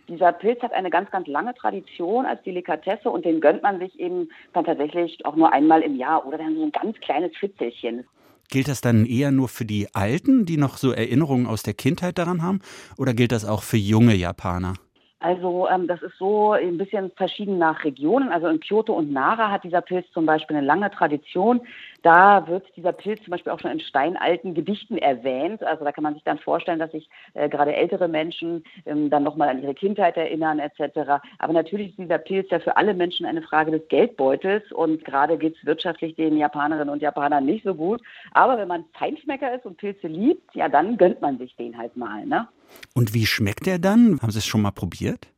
Dieser 0.07 0.33
Pilz 0.33 0.61
hat 0.61 0.73
eine 0.73 0.89
ganz, 0.89 1.09
ganz 1.11 1.27
lange 1.27 1.53
Tradition 1.53 2.25
als 2.25 2.43
Delikatesse 2.43 3.09
und 3.09 3.23
den 3.23 3.39
gönnt 3.39 3.63
man 3.63 3.79
sich 3.79 3.99
eben 3.99 4.29
dann 4.53 4.65
tatsächlich 4.65 5.25
auch 5.25 5.35
nur 5.35 5.53
einmal 5.53 5.81
im 5.81 5.95
Jahr 5.95 6.25
oder 6.25 6.37
dann 6.37 6.55
so 6.55 6.63
ein 6.63 6.71
ganz 6.71 6.99
kleines 6.99 7.35
Schützelchen. 7.35 8.05
Gilt 8.49 8.67
das 8.67 8.81
dann 8.81 9.05
eher 9.05 9.31
nur 9.31 9.47
für 9.47 9.65
die 9.65 9.87
Alten, 9.93 10.45
die 10.45 10.57
noch 10.57 10.77
so 10.77 10.91
Erinnerungen 10.91 11.47
aus 11.47 11.63
der 11.63 11.73
Kindheit 11.73 12.17
daran 12.17 12.43
haben, 12.43 12.59
oder 12.97 13.13
gilt 13.13 13.31
das 13.31 13.45
auch 13.45 13.63
für 13.63 13.77
junge 13.77 14.13
Japaner? 14.13 14.73
Also 15.23 15.69
ähm, 15.69 15.87
das 15.87 16.01
ist 16.01 16.17
so 16.19 16.51
ein 16.51 16.77
bisschen 16.77 17.09
verschieden 17.15 17.57
nach 17.57 17.85
Regionen. 17.85 18.29
Also 18.29 18.47
in 18.47 18.59
Kyoto 18.59 18.93
und 18.93 19.13
Nara 19.13 19.49
hat 19.49 19.63
dieser 19.63 19.79
Pilz 19.79 20.05
zum 20.13 20.25
Beispiel 20.25 20.57
eine 20.57 20.65
lange 20.65 20.91
Tradition. 20.91 21.61
Da 22.03 22.47
wird 22.47 22.65
dieser 22.75 22.91
Pilz 22.91 23.23
zum 23.23 23.31
Beispiel 23.31 23.51
auch 23.53 23.59
schon 23.59 23.71
in 23.71 23.79
steinalten 23.79 24.53
Gedichten 24.53 24.97
erwähnt. 24.97 25.63
Also 25.63 25.85
da 25.85 25.91
kann 25.93 26.03
man 26.03 26.13
sich 26.13 26.23
dann 26.23 26.37
vorstellen, 26.37 26.79
dass 26.79 26.91
sich 26.91 27.09
äh, 27.33 27.47
gerade 27.47 27.73
ältere 27.73 28.09
Menschen 28.09 28.65
ähm, 28.85 29.09
dann 29.09 29.23
nochmal 29.23 29.47
an 29.47 29.63
ihre 29.63 29.73
Kindheit 29.73 30.17
erinnern 30.17 30.59
etc. 30.59 31.23
Aber 31.39 31.53
natürlich 31.53 31.91
ist 31.91 31.99
dieser 31.99 32.17
Pilz 32.17 32.49
ja 32.51 32.59
für 32.59 32.75
alle 32.75 32.93
Menschen 32.93 33.25
eine 33.25 33.41
Frage 33.41 33.71
des 33.71 33.87
Geldbeutels 33.87 34.69
und 34.73 35.05
gerade 35.05 35.37
geht 35.37 35.55
es 35.55 35.65
wirtschaftlich 35.65 36.15
den 36.15 36.37
Japanerinnen 36.37 36.89
und 36.89 37.01
Japanern 37.01 37.45
nicht 37.45 37.63
so 37.63 37.73
gut. 37.73 38.01
Aber 38.33 38.57
wenn 38.57 38.67
man 38.67 38.83
Feinschmecker 38.93 39.55
ist 39.55 39.65
und 39.65 39.77
Pilze 39.77 40.07
liebt, 40.07 40.53
ja 40.53 40.67
dann 40.67 40.97
gönnt 40.97 41.21
man 41.21 41.37
sich 41.37 41.55
den 41.55 41.77
halt 41.77 41.95
mal. 41.95 42.25
Ne? 42.25 42.49
Und 42.93 43.13
wie 43.13 43.25
schmeckt 43.25 43.65
der 43.65 43.79
dann? 43.79 44.19
Haben 44.21 44.31
Sie 44.31 44.39
es 44.39 44.45
schon 44.45 44.61
mal 44.61 44.71
probiert? 44.71 45.32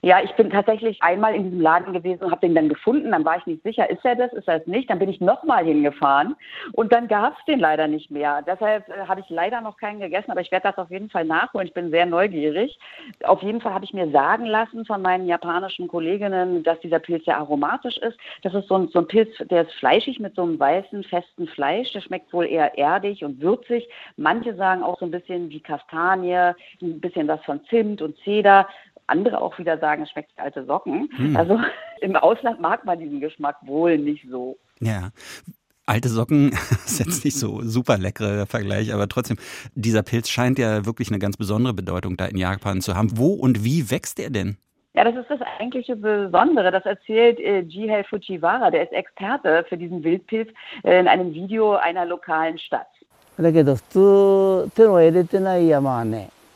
Ja, 0.00 0.20
ich 0.22 0.32
bin 0.32 0.50
tatsächlich 0.50 1.02
einmal 1.02 1.34
in 1.34 1.44
diesem 1.44 1.60
Laden 1.60 1.92
gewesen 1.92 2.24
und 2.24 2.30
habe 2.30 2.40
den 2.40 2.54
dann 2.54 2.68
gefunden. 2.68 3.10
Dann 3.12 3.24
war 3.24 3.36
ich 3.38 3.46
nicht 3.46 3.62
sicher, 3.62 3.88
ist 3.90 4.04
er 4.04 4.16
das, 4.16 4.32
ist 4.32 4.48
er 4.48 4.60
es 4.60 4.66
nicht. 4.66 4.90
Dann 4.90 4.98
bin 4.98 5.08
ich 5.08 5.20
nochmal 5.20 5.64
hingefahren 5.64 6.34
und 6.72 6.92
dann 6.92 7.08
gab 7.08 7.38
es 7.38 7.44
den 7.44 7.60
leider 7.60 7.86
nicht 7.86 8.10
mehr. 8.10 8.42
Deshalb 8.42 8.88
äh, 8.88 9.06
habe 9.06 9.20
ich 9.20 9.28
leider 9.28 9.60
noch 9.60 9.76
keinen 9.76 10.00
gegessen, 10.00 10.30
aber 10.30 10.40
ich 10.40 10.50
werde 10.50 10.68
das 10.68 10.78
auf 10.78 10.90
jeden 10.90 11.10
Fall 11.10 11.24
nachholen. 11.24 11.66
Ich 11.66 11.74
bin 11.74 11.90
sehr 11.90 12.06
neugierig. 12.06 12.78
Auf 13.24 13.42
jeden 13.42 13.60
Fall 13.60 13.74
habe 13.74 13.84
ich 13.84 13.92
mir 13.92 14.10
sagen 14.10 14.46
lassen 14.46 14.84
von 14.86 15.02
meinen 15.02 15.26
japanischen 15.26 15.88
Kolleginnen, 15.88 16.62
dass 16.62 16.80
dieser 16.80 16.98
Pilz 16.98 17.24
sehr 17.24 17.38
aromatisch 17.38 17.98
ist. 17.98 18.18
Das 18.42 18.54
ist 18.54 18.68
so 18.68 18.76
ein, 18.76 18.88
so 18.88 19.00
ein 19.00 19.06
Pilz, 19.06 19.30
der 19.50 19.62
ist 19.62 19.72
fleischig 19.74 20.18
mit 20.20 20.34
so 20.34 20.42
einem 20.42 20.58
weißen, 20.58 21.04
festen 21.04 21.46
Fleisch. 21.48 21.92
Der 21.92 22.00
schmeckt 22.00 22.32
wohl 22.32 22.46
eher 22.46 22.78
erdig 22.78 23.24
und 23.24 23.40
würzig. 23.40 23.88
Manche 24.16 24.54
sagen 24.56 24.82
auch 24.82 24.98
so 24.98 25.04
ein 25.04 25.10
bisschen 25.10 25.50
wie 25.50 25.60
Kastanie, 25.60 26.54
ein 26.80 27.00
bisschen 27.00 27.28
was 27.28 27.42
von 27.44 27.64
Zimt 27.66 28.02
und 28.02 28.16
Zeder 28.24 28.66
andere 29.12 29.40
auch 29.40 29.58
wieder 29.58 29.78
sagen, 29.78 30.02
es 30.02 30.10
schmeckt 30.10 30.32
wie 30.36 30.40
alte 30.40 30.64
Socken. 30.64 31.08
Hm. 31.16 31.36
Also 31.36 31.60
im 32.00 32.16
Ausland 32.16 32.60
mag 32.60 32.84
man 32.84 32.98
diesen 32.98 33.20
Geschmack 33.20 33.56
wohl 33.62 33.98
nicht 33.98 34.26
so. 34.28 34.56
Ja. 34.80 35.10
Alte 35.84 36.08
Socken 36.08 36.48
ist 36.86 36.98
jetzt 36.98 37.24
nicht 37.24 37.38
so 37.38 37.60
super 37.62 37.98
leckerer 37.98 38.46
Vergleich, 38.46 38.94
aber 38.94 39.08
trotzdem, 39.08 39.36
dieser 39.74 40.02
Pilz 40.02 40.28
scheint 40.28 40.58
ja 40.58 40.86
wirklich 40.86 41.08
eine 41.08 41.18
ganz 41.18 41.36
besondere 41.36 41.74
Bedeutung 41.74 42.16
da 42.16 42.26
in 42.26 42.36
Japan 42.36 42.80
zu 42.80 42.94
haben. 42.94 43.18
Wo 43.18 43.34
und 43.34 43.64
wie 43.64 43.90
wächst 43.90 44.18
er 44.18 44.30
denn? 44.30 44.56
Ja, 44.94 45.04
das 45.04 45.16
ist 45.16 45.30
das 45.30 45.40
eigentliche 45.58 45.96
Besondere. 45.96 46.70
Das 46.70 46.84
erzählt 46.84 47.40
äh, 47.40 47.60
Jihei 47.60 48.04
Fujiwara, 48.04 48.70
der 48.70 48.84
ist 48.84 48.92
Experte 48.92 49.64
für 49.68 49.76
diesen 49.76 50.04
Wildpilz, 50.04 50.50
äh, 50.84 51.00
in 51.00 51.08
einem 51.08 51.32
Video 51.32 51.74
einer 51.76 52.04
lokalen 52.04 52.58
Stadt. 52.58 52.88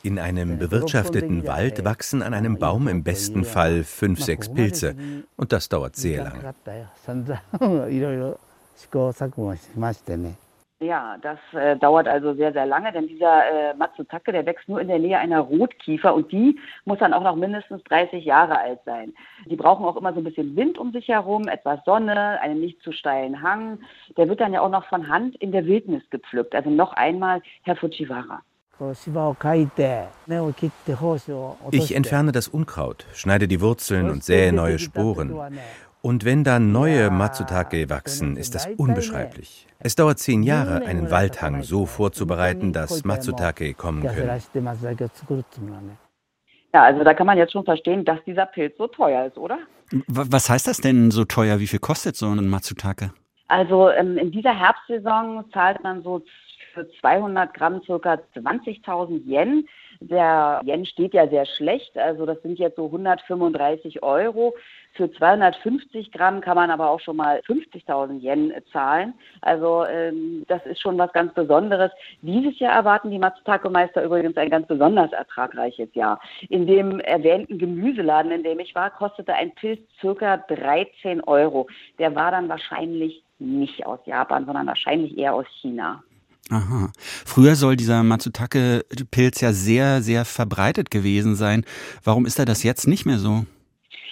In 0.06 0.20
einem 0.20 0.56
bewirtschafteten 0.56 1.48
Wald 1.48 1.84
wachsen 1.84 2.22
an 2.22 2.32
einem 2.32 2.60
Baum 2.60 2.86
im 2.86 3.02
besten 3.02 3.42
Fall 3.44 3.82
fünf, 3.82 4.22
sechs 4.22 4.48
Pilze. 4.48 4.94
Und 5.36 5.52
das 5.52 5.68
dauert 5.68 5.96
sehr 5.96 6.22
lange. 6.22 6.54
Ja, 10.78 11.16
das 11.22 11.38
äh, 11.54 11.76
dauert 11.76 12.06
also 12.06 12.34
sehr, 12.34 12.52
sehr 12.52 12.66
lange, 12.66 12.92
denn 12.92 13.08
dieser 13.08 13.70
äh, 13.70 13.74
Matsutake, 13.74 14.30
der 14.30 14.46
wächst 14.46 14.68
nur 14.68 14.80
in 14.80 14.86
der 14.86 15.00
Nähe 15.00 15.18
einer 15.18 15.40
Rotkiefer 15.40 16.14
und 16.14 16.30
die 16.30 16.56
muss 16.84 17.00
dann 17.00 17.12
auch 17.12 17.24
noch 17.24 17.34
mindestens 17.34 17.82
30 17.84 18.24
Jahre 18.24 18.58
alt 18.58 18.78
sein. 18.84 19.12
Die 19.46 19.56
brauchen 19.56 19.84
auch 19.84 19.96
immer 19.96 20.12
so 20.12 20.20
ein 20.20 20.24
bisschen 20.24 20.54
Wind 20.54 20.78
um 20.78 20.92
sich 20.92 21.08
herum, 21.08 21.48
etwas 21.48 21.80
Sonne, 21.84 22.40
einen 22.42 22.60
nicht 22.60 22.80
zu 22.82 22.92
steilen 22.92 23.42
Hang. 23.42 23.80
Der 24.16 24.28
wird 24.28 24.40
dann 24.40 24.52
ja 24.52 24.60
auch 24.60 24.70
noch 24.70 24.86
von 24.86 25.08
Hand 25.08 25.34
in 25.36 25.50
der 25.50 25.66
Wildnis 25.66 26.08
gepflückt. 26.10 26.54
Also 26.54 26.70
noch 26.70 26.92
einmal 26.92 27.42
Herr 27.62 27.74
Fujiwara. 27.74 28.42
Ich 31.70 31.94
entferne 31.94 32.32
das 32.32 32.48
Unkraut, 32.48 33.06
schneide 33.14 33.48
die 33.48 33.60
Wurzeln 33.60 34.10
und 34.10 34.22
sähe 34.22 34.52
neue 34.52 34.78
Sporen. 34.78 35.34
Und 36.02 36.24
wenn 36.24 36.44
dann 36.44 36.72
neue 36.72 37.10
Matsutake 37.10 37.88
wachsen, 37.90 38.36
ist 38.36 38.54
das 38.54 38.68
unbeschreiblich. 38.76 39.66
Es 39.78 39.96
dauert 39.96 40.18
zehn 40.18 40.42
Jahre, 40.42 40.86
einen 40.86 41.10
Waldhang 41.10 41.62
so 41.62 41.86
vorzubereiten, 41.86 42.72
dass 42.72 43.04
Matsutake 43.04 43.74
kommen 43.74 44.02
können. 44.06 44.40
Ja, 46.74 46.82
also 46.84 47.04
da 47.04 47.14
kann 47.14 47.26
man 47.26 47.38
jetzt 47.38 47.52
schon 47.52 47.64
verstehen, 47.64 48.04
dass 48.04 48.18
dieser 48.26 48.44
Pilz 48.46 48.76
so 48.76 48.86
teuer 48.86 49.26
ist, 49.26 49.38
oder? 49.38 49.58
Was 50.08 50.50
heißt 50.50 50.66
das 50.66 50.76
denn 50.78 51.10
so 51.10 51.24
teuer? 51.24 51.58
Wie 51.58 51.66
viel 51.66 51.78
kostet 51.78 52.16
so 52.16 52.26
ein 52.26 52.48
Matsutake? 52.48 53.12
Also 53.48 53.90
ähm, 53.90 54.18
in 54.18 54.30
dieser 54.30 54.54
Herbstsaison 54.54 55.44
zahlt 55.52 55.82
man 55.82 56.02
so 56.02 56.22
für 56.76 56.88
200 57.00 57.54
Gramm 57.54 57.82
circa 57.82 58.18
20.000 58.36 59.24
Yen. 59.24 59.66
Der 60.00 60.60
Yen 60.62 60.84
steht 60.84 61.14
ja 61.14 61.26
sehr 61.26 61.46
schlecht, 61.46 61.96
also 61.96 62.26
das 62.26 62.40
sind 62.42 62.58
jetzt 62.58 62.76
so 62.76 62.84
135 62.84 64.02
Euro. 64.02 64.54
Für 64.92 65.10
250 65.10 66.12
Gramm 66.12 66.42
kann 66.42 66.56
man 66.56 66.70
aber 66.70 66.90
auch 66.90 67.00
schon 67.00 67.16
mal 67.16 67.40
50.000 67.46 68.20
Yen 68.20 68.52
zahlen. 68.72 69.14
Also 69.40 69.86
ähm, 69.86 70.44
das 70.48 70.64
ist 70.66 70.80
schon 70.80 70.98
was 70.98 71.12
ganz 71.12 71.32
Besonderes. 71.32 71.90
Dieses 72.20 72.58
Jahr 72.58 72.74
erwarten 72.74 73.10
die 73.10 73.18
Matsutake-Meister 73.18 74.04
übrigens 74.04 74.36
ein 74.36 74.50
ganz 74.50 74.66
besonders 74.66 75.12
ertragreiches 75.12 75.88
Jahr. 75.94 76.20
In 76.50 76.66
dem 76.66 77.00
erwähnten 77.00 77.58
Gemüseladen, 77.58 78.32
in 78.32 78.42
dem 78.42 78.58
ich 78.58 78.74
war, 78.74 78.90
kostete 78.90 79.32
ein 79.32 79.54
Pilz 79.54 79.80
circa 80.00 80.36
13 80.36 81.22
Euro. 81.24 81.68
Der 81.98 82.14
war 82.14 82.30
dann 82.30 82.50
wahrscheinlich 82.50 83.22
nicht 83.38 83.84
aus 83.86 84.00
Japan, 84.04 84.44
sondern 84.44 84.66
wahrscheinlich 84.66 85.16
eher 85.16 85.34
aus 85.34 85.46
China. 85.60 86.02
Aha. 86.50 86.92
Früher 87.24 87.56
soll 87.56 87.76
dieser 87.76 88.02
Matsutake-Pilz 88.04 89.40
ja 89.40 89.52
sehr, 89.52 90.02
sehr 90.02 90.24
verbreitet 90.24 90.90
gewesen 90.90 91.34
sein. 91.34 91.64
Warum 92.04 92.24
ist 92.24 92.38
er 92.38 92.44
das 92.44 92.62
jetzt 92.62 92.86
nicht 92.86 93.04
mehr 93.04 93.18
so? 93.18 93.46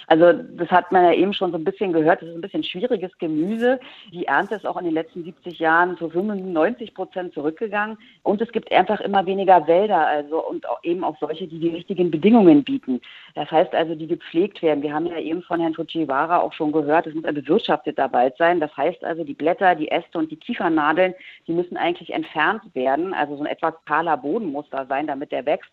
Also 0.07 0.33
das 0.33 0.69
hat 0.69 0.91
man 0.91 1.03
ja 1.03 1.13
eben 1.13 1.33
schon 1.33 1.51
so 1.51 1.57
ein 1.57 1.63
bisschen 1.63 1.93
gehört. 1.93 2.21
Das 2.21 2.29
ist 2.29 2.35
ein 2.35 2.41
bisschen 2.41 2.63
schwieriges 2.63 3.17
Gemüse. 3.17 3.79
Die 4.11 4.25
Ernte 4.25 4.55
ist 4.55 4.65
auch 4.65 4.77
in 4.77 4.85
den 4.85 4.93
letzten 4.93 5.23
70 5.23 5.59
Jahren 5.59 5.97
zu 5.97 6.09
95 6.09 6.93
Prozent 6.93 7.33
zurückgegangen. 7.33 7.97
Und 8.23 8.41
es 8.41 8.51
gibt 8.51 8.71
einfach 8.71 9.01
immer 9.01 9.25
weniger 9.25 9.67
Wälder, 9.67 10.07
also 10.07 10.45
und 10.45 10.67
auch 10.67 10.83
eben 10.83 11.03
auch 11.03 11.17
solche, 11.19 11.47
die 11.47 11.59
die 11.59 11.69
richtigen 11.69 12.11
Bedingungen 12.11 12.63
bieten. 12.63 13.01
Das 13.33 13.49
heißt 13.51 13.73
also, 13.73 13.95
die 13.95 14.07
gepflegt 14.07 14.61
werden. 14.61 14.83
Wir 14.83 14.93
haben 14.93 15.07
ja 15.07 15.17
eben 15.17 15.41
von 15.43 15.59
Herrn 15.59 15.73
Fujiwara 15.73 16.39
auch 16.39 16.53
schon 16.53 16.71
gehört, 16.71 17.07
es 17.07 17.15
muss 17.15 17.25
ein 17.25 17.35
bewirtschafteter 17.35 18.11
Wald 18.13 18.35
sein. 18.37 18.59
Das 18.59 18.75
heißt 18.75 19.03
also, 19.03 19.23
die 19.23 19.33
Blätter, 19.33 19.75
die 19.75 19.89
Äste 19.89 20.17
und 20.17 20.31
die 20.31 20.37
Kiefernadeln, 20.37 21.13
die 21.47 21.53
müssen 21.53 21.77
eigentlich 21.77 22.13
entfernt 22.13 22.63
werden. 22.73 23.13
Also 23.13 23.35
so 23.35 23.43
ein 23.43 23.47
etwas 23.47 23.73
kahler 23.85 24.17
Boden 24.17 24.51
muss 24.51 24.69
da 24.69 24.85
sein, 24.85 25.07
damit 25.07 25.31
der 25.31 25.45
wächst. 25.45 25.71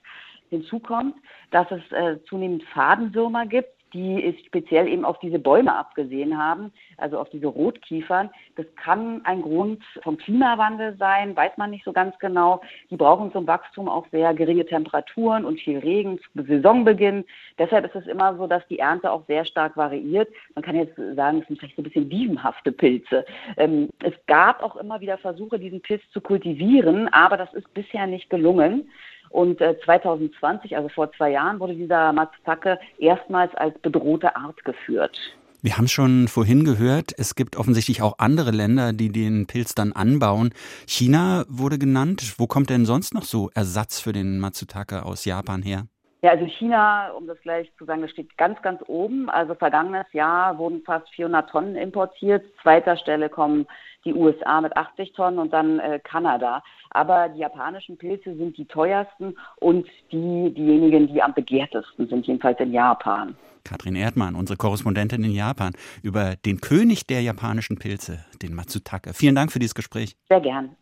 Hinzu 0.50 0.80
kommt, 0.80 1.14
dass 1.50 1.70
es 1.70 1.80
äh, 1.92 2.22
zunehmend 2.24 2.62
Fadenwürmer 2.64 3.46
gibt, 3.46 3.70
die 3.92 4.36
speziell 4.46 4.88
eben 4.88 5.04
auf 5.04 5.18
diese 5.20 5.38
Bäume 5.38 5.74
abgesehen 5.74 6.38
haben, 6.38 6.72
also 6.96 7.18
auf 7.18 7.28
diese 7.30 7.46
Rotkiefern. 7.46 8.30
Das 8.56 8.66
kann 8.76 9.24
ein 9.24 9.42
Grund 9.42 9.82
vom 10.02 10.16
Klimawandel 10.16 10.96
sein, 10.98 11.36
weiß 11.36 11.52
man 11.56 11.70
nicht 11.70 11.84
so 11.84 11.92
ganz 11.92 12.18
genau. 12.18 12.60
Die 12.90 12.96
brauchen 12.96 13.32
zum 13.32 13.46
Wachstum 13.46 13.88
auch 13.88 14.06
sehr 14.10 14.34
geringe 14.34 14.66
Temperaturen 14.66 15.44
und 15.44 15.60
viel 15.60 15.78
Regen 15.78 16.18
zu 16.18 16.42
Saisonbeginn. 16.42 17.24
Deshalb 17.58 17.84
ist 17.86 17.94
es 17.94 18.06
immer 18.06 18.36
so, 18.36 18.46
dass 18.46 18.66
die 18.68 18.78
Ernte 18.78 19.10
auch 19.10 19.26
sehr 19.26 19.44
stark 19.44 19.76
variiert. 19.76 20.28
Man 20.54 20.64
kann 20.64 20.76
jetzt 20.76 20.96
sagen, 21.16 21.40
es 21.40 21.46
sind 21.48 21.58
vielleicht 21.58 21.76
so 21.76 21.82
ein 21.82 21.84
bisschen 21.84 22.10
wiesenhafte 22.10 22.72
Pilze. 22.72 23.24
Ähm, 23.56 23.88
es 24.02 24.14
gab 24.26 24.62
auch 24.62 24.76
immer 24.76 25.00
wieder 25.00 25.18
Versuche, 25.18 25.58
diesen 25.58 25.82
Pilz 25.82 26.02
zu 26.12 26.20
kultivieren, 26.20 27.08
aber 27.08 27.36
das 27.36 27.52
ist 27.54 27.72
bisher 27.74 28.06
nicht 28.06 28.30
gelungen. 28.30 28.88
Und 29.32 29.58
2020, 29.58 30.72
äh, 30.72 30.76
also 30.76 30.88
vor 30.88 31.10
zwei 31.12 31.30
Jahren, 31.30 31.58
wurde 31.58 31.74
dieser 31.74 32.12
Matsutake 32.12 32.78
erstmals 32.98 33.54
als 33.54 33.76
bedrohte 33.78 34.36
Art 34.36 34.64
geführt. 34.64 35.16
Wir 35.64 35.78
haben 35.78 35.86
schon 35.86 36.26
vorhin 36.26 36.64
gehört, 36.64 37.12
es 37.16 37.36
gibt 37.36 37.56
offensichtlich 37.56 38.02
auch 38.02 38.18
andere 38.18 38.50
Länder, 38.50 38.92
die 38.92 39.10
den 39.10 39.46
Pilz 39.46 39.76
dann 39.76 39.92
anbauen. 39.92 40.52
China 40.86 41.44
wurde 41.48 41.78
genannt. 41.78 42.34
Wo 42.36 42.48
kommt 42.48 42.68
denn 42.68 42.84
sonst 42.84 43.14
noch 43.14 43.22
so 43.24 43.48
Ersatz 43.54 44.00
für 44.00 44.12
den 44.12 44.40
Matsutake 44.40 45.04
aus 45.04 45.24
Japan 45.24 45.62
her? 45.62 45.86
Ja, 46.24 46.30
also 46.30 46.46
China, 46.46 47.10
um 47.10 47.26
das 47.26 47.40
gleich 47.40 47.68
zu 47.76 47.84
sagen, 47.84 48.02
das 48.02 48.12
steht 48.12 48.38
ganz, 48.38 48.62
ganz 48.62 48.80
oben. 48.86 49.28
Also 49.28 49.56
vergangenes 49.56 50.06
Jahr 50.12 50.56
wurden 50.56 50.82
fast 50.82 51.08
400 51.10 51.50
Tonnen 51.50 51.74
importiert. 51.74 52.44
Zweiter 52.62 52.96
Stelle 52.96 53.28
kommen 53.28 53.66
die 54.04 54.14
USA 54.14 54.60
mit 54.60 54.76
80 54.76 55.14
Tonnen 55.14 55.40
und 55.40 55.52
dann 55.52 55.80
äh, 55.80 55.98
Kanada. 55.98 56.62
Aber 56.90 57.28
die 57.28 57.40
japanischen 57.40 57.98
Pilze 57.98 58.36
sind 58.36 58.56
die 58.56 58.66
teuersten 58.66 59.36
und 59.56 59.88
die, 60.12 60.54
diejenigen, 60.54 61.08
die 61.08 61.20
am 61.20 61.34
begehrtesten 61.34 62.06
sind, 62.06 62.24
jedenfalls 62.24 62.60
in 62.60 62.72
Japan. 62.72 63.34
Katrin 63.64 63.96
Erdmann, 63.96 64.36
unsere 64.36 64.56
Korrespondentin 64.56 65.24
in 65.24 65.32
Japan, 65.32 65.72
über 66.04 66.36
den 66.36 66.60
König 66.60 67.04
der 67.06 67.22
japanischen 67.22 67.78
Pilze, 67.78 68.24
den 68.40 68.54
Matsutake. 68.54 69.12
Vielen 69.12 69.34
Dank 69.34 69.50
für 69.50 69.58
dieses 69.58 69.74
Gespräch. 69.74 70.14
Sehr 70.28 70.40
gern. 70.40 70.76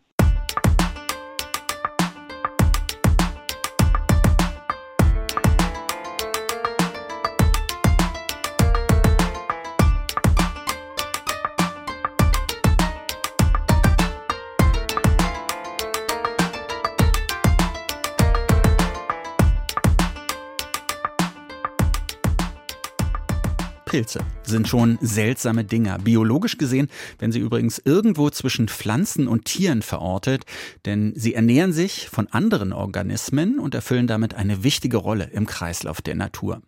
Pilze 23.91 24.21
sind 24.43 24.69
schon 24.69 24.97
seltsame 25.01 25.65
Dinger. 25.65 25.97
Biologisch 25.97 26.57
gesehen 26.57 26.87
werden 27.19 27.33
sie 27.33 27.39
übrigens 27.39 27.77
irgendwo 27.83 28.29
zwischen 28.29 28.69
Pflanzen 28.69 29.27
und 29.27 29.43
Tieren 29.43 29.81
verortet, 29.81 30.45
denn 30.85 31.11
sie 31.17 31.33
ernähren 31.33 31.73
sich 31.73 32.07
von 32.07 32.27
anderen 32.27 32.71
Organismen 32.71 33.59
und 33.59 33.75
erfüllen 33.75 34.07
damit 34.07 34.33
eine 34.33 34.63
wichtige 34.63 34.95
Rolle 34.95 35.25
im 35.33 35.45
Kreislauf 35.45 36.01
der 36.01 36.15
Natur. 36.15 36.61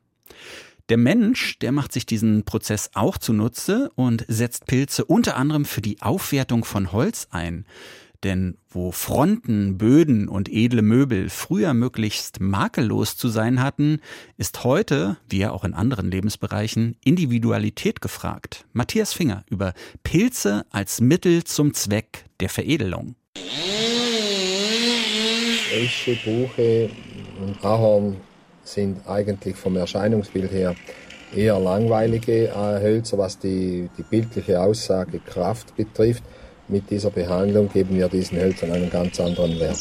Der 0.89 0.97
Mensch, 0.97 1.57
der 1.59 1.71
macht 1.71 1.93
sich 1.93 2.05
diesen 2.05 2.43
Prozess 2.43 2.89
auch 2.93 3.17
zunutze 3.17 3.89
und 3.95 4.25
setzt 4.27 4.65
Pilze 4.65 5.05
unter 5.05 5.37
anderem 5.37 5.63
für 5.63 5.81
die 5.81 6.01
Aufwertung 6.01 6.65
von 6.65 6.91
Holz 6.91 7.29
ein. 7.31 7.65
Denn 8.23 8.57
wo 8.69 8.91
Fronten, 8.91 9.77
Böden 9.77 10.29
und 10.29 10.49
edle 10.49 10.81
Möbel 10.81 11.29
früher 11.29 11.73
möglichst 11.73 12.39
makellos 12.39 13.17
zu 13.17 13.27
sein 13.27 13.61
hatten, 13.61 13.99
ist 14.37 14.63
heute, 14.63 15.17
wie 15.29 15.39
ja 15.39 15.51
auch 15.51 15.65
in 15.65 15.73
anderen 15.73 16.09
Lebensbereichen, 16.09 16.95
Individualität 17.03 17.99
gefragt. 17.99 18.65
Matthias 18.71 19.13
Finger 19.13 19.43
über 19.49 19.73
Pilze 20.03 20.65
als 20.69 21.01
Mittel 21.01 21.43
zum 21.43 21.73
Zweck 21.73 22.25
der 22.39 22.49
Veredelung. 22.49 23.15
Esche, 25.73 26.15
Buche 26.23 26.89
und 27.41 27.63
Ahorn 27.65 28.17
sind 28.63 29.05
eigentlich 29.07 29.55
vom 29.55 29.75
Erscheinungsbild 29.75 30.51
her 30.51 30.75
eher 31.35 31.59
langweilige 31.59 32.47
äh, 32.47 32.53
Hölzer, 32.53 33.17
was 33.17 33.39
die, 33.39 33.89
die 33.97 34.03
bildliche 34.03 34.61
Aussagekraft 34.61 35.75
betrifft. 35.75 36.23
Mit 36.73 36.89
dieser 36.89 37.11
Behandlung 37.11 37.69
geben 37.69 37.97
wir 37.97 38.09
diesen 38.09 38.39
Hölzern 38.39 38.71
einen 38.71 38.89
ganz 38.89 39.19
anderen 39.19 39.59
Wert. 39.59 39.77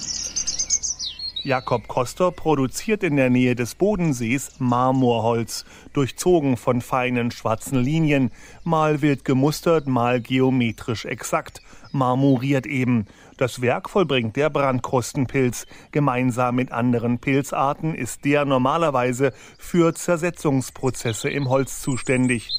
Jakob 1.43 1.89
Koster 1.89 2.31
produziert 2.31 3.03
in 3.03 3.17
der 3.17 3.31
Nähe 3.31 3.55
des 3.55 3.77
Bodensees 3.77 4.51
Marmorholz, 4.59 5.65
durchzogen 5.95 6.59
von 6.59 6.83
feinen 6.83 7.31
schwarzen 7.31 7.79
Linien, 7.79 8.31
mal 8.63 9.01
wild 9.01 9.25
gemustert, 9.25 9.87
mal 9.87 10.21
geometrisch 10.21 11.07
exakt, 11.07 11.63
marmoriert 11.93 12.67
eben. 12.67 13.07
Das 13.39 13.63
Werk 13.63 13.89
vollbringt 13.89 14.37
der 14.37 14.51
Brandkrustenpilz. 14.51 15.67
Gemeinsam 15.93 16.57
mit 16.57 16.73
anderen 16.73 17.21
Pilzarten 17.21 17.95
ist 17.95 18.27
der 18.27 18.45
normalerweise 18.45 19.33
für 19.57 19.95
Zersetzungsprozesse 19.95 21.31
im 21.31 21.49
Holz 21.49 21.81
zuständig. 21.81 22.51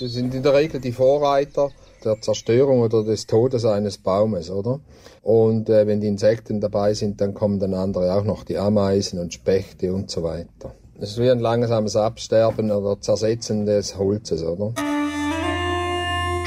Das 0.00 0.14
sind 0.14 0.34
in 0.34 0.42
der 0.42 0.54
Regel 0.54 0.80
die 0.80 0.90
Vorreiter 0.90 1.70
der 2.04 2.20
Zerstörung 2.20 2.80
oder 2.80 3.04
des 3.04 3.26
Todes 3.26 3.64
eines 3.64 3.98
Baumes, 3.98 4.50
oder? 4.50 4.80
Und 5.22 5.68
äh, 5.68 5.86
wenn 5.86 6.00
die 6.00 6.08
Insekten 6.08 6.60
dabei 6.60 6.94
sind, 6.94 7.20
dann 7.20 7.34
kommen 7.34 7.58
dann 7.60 7.74
andere 7.74 8.14
auch 8.14 8.24
noch, 8.24 8.44
die 8.44 8.58
Ameisen 8.58 9.18
und 9.18 9.34
Spechte 9.34 9.92
und 9.92 10.10
so 10.10 10.22
weiter. 10.22 10.74
Es 11.00 11.10
ist 11.10 11.20
wie 11.20 11.30
ein 11.30 11.38
langsames 11.38 11.94
Absterben 11.94 12.72
oder 12.72 13.00
Zersetzen 13.00 13.66
des 13.66 13.98
Holzes, 13.98 14.42
oder? 14.42 14.72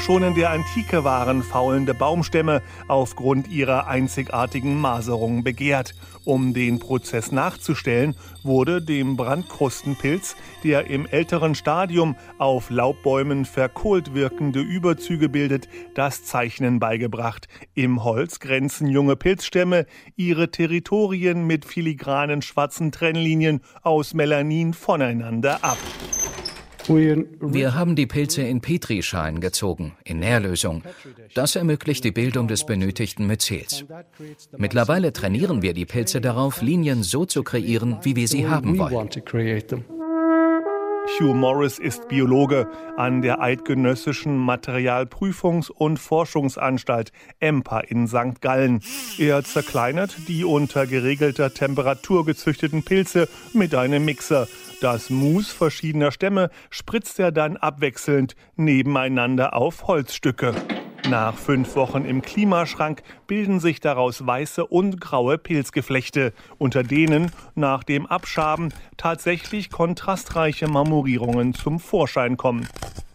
Schon 0.04 0.24
in 0.24 0.34
der 0.34 0.50
Antike 0.50 1.04
waren 1.04 1.44
faulende 1.44 1.94
Baumstämme 1.94 2.60
aufgrund 2.88 3.46
ihrer 3.46 3.86
einzigartigen 3.86 4.80
Maserung 4.80 5.44
begehrt. 5.44 5.94
Um 6.24 6.54
den 6.54 6.80
Prozess 6.80 7.30
nachzustellen, 7.30 8.16
wurde 8.42 8.82
dem 8.82 9.16
Brandkrustenpilz, 9.16 10.34
der 10.64 10.88
im 10.88 11.06
älteren 11.06 11.54
Stadium 11.54 12.16
auf 12.38 12.68
Laubbäumen 12.68 13.44
verkohlt 13.44 14.12
wirkende 14.12 14.58
Überzüge 14.60 15.28
bildet, 15.28 15.68
das 15.94 16.24
Zeichnen 16.24 16.80
beigebracht. 16.80 17.46
Im 17.74 18.02
Holz 18.02 18.40
grenzen 18.40 18.88
junge 18.88 19.14
Pilzstämme 19.14 19.86
ihre 20.16 20.50
Territorien 20.50 21.46
mit 21.46 21.64
filigranen 21.64 22.42
schwarzen 22.42 22.90
Trennlinien 22.90 23.60
aus 23.82 24.14
Melanin 24.14 24.74
voneinander 24.74 25.62
ab. 25.62 25.78
Wir 26.88 27.74
haben 27.74 27.96
die 27.96 28.06
Pilze 28.06 28.42
in 28.42 28.60
Petrischalen 28.60 29.40
gezogen, 29.40 29.92
in 30.04 30.18
Nährlösung. 30.18 30.82
Das 31.34 31.56
ermöglicht 31.56 32.04
die 32.04 32.10
Bildung 32.10 32.48
des 32.48 32.66
benötigten 32.66 33.26
Myzels. 33.26 33.84
Mittlerweile 34.56 35.12
trainieren 35.12 35.62
wir 35.62 35.74
die 35.74 35.86
Pilze 35.86 36.20
darauf, 36.20 36.60
Linien 36.60 37.02
so 37.02 37.24
zu 37.24 37.42
kreieren, 37.42 37.98
wie 38.02 38.16
wir 38.16 38.28
sie 38.28 38.48
haben 38.48 38.78
wollen. 38.78 39.08
Hugh 41.18 41.34
Morris 41.34 41.78
ist 41.78 42.08
Biologe 42.08 42.68
an 42.96 43.22
der 43.22 43.40
Eidgenössischen 43.40 44.38
Materialprüfungs- 44.38 45.70
und 45.70 45.98
Forschungsanstalt 45.98 47.12
EMPA 47.40 47.80
in 47.80 48.06
St. 48.06 48.40
Gallen. 48.40 48.82
Er 49.18 49.42
zerkleinert 49.42 50.16
die 50.28 50.44
unter 50.44 50.86
geregelter 50.86 51.52
Temperatur 51.52 52.24
gezüchteten 52.24 52.84
Pilze 52.84 53.28
mit 53.52 53.74
einem 53.74 54.04
Mixer. 54.04 54.46
Das 54.82 55.10
Mus 55.10 55.52
verschiedener 55.52 56.10
Stämme 56.10 56.50
spritzt 56.68 57.20
er 57.20 57.30
dann 57.30 57.56
abwechselnd 57.56 58.34
nebeneinander 58.56 59.54
auf 59.54 59.86
Holzstücke. 59.86 60.56
Nach 61.08 61.38
fünf 61.38 61.76
Wochen 61.76 62.04
im 62.04 62.20
Klimaschrank 62.20 63.04
bilden 63.28 63.60
sich 63.60 63.78
daraus 63.78 64.26
weiße 64.26 64.66
und 64.66 65.00
graue 65.00 65.38
Pilzgeflechte, 65.38 66.32
unter 66.58 66.82
denen 66.82 67.30
nach 67.54 67.84
dem 67.84 68.06
Abschaben 68.06 68.74
tatsächlich 68.96 69.70
kontrastreiche 69.70 70.66
Marmorierungen 70.66 71.54
zum 71.54 71.78
Vorschein 71.78 72.36
kommen. 72.36 72.66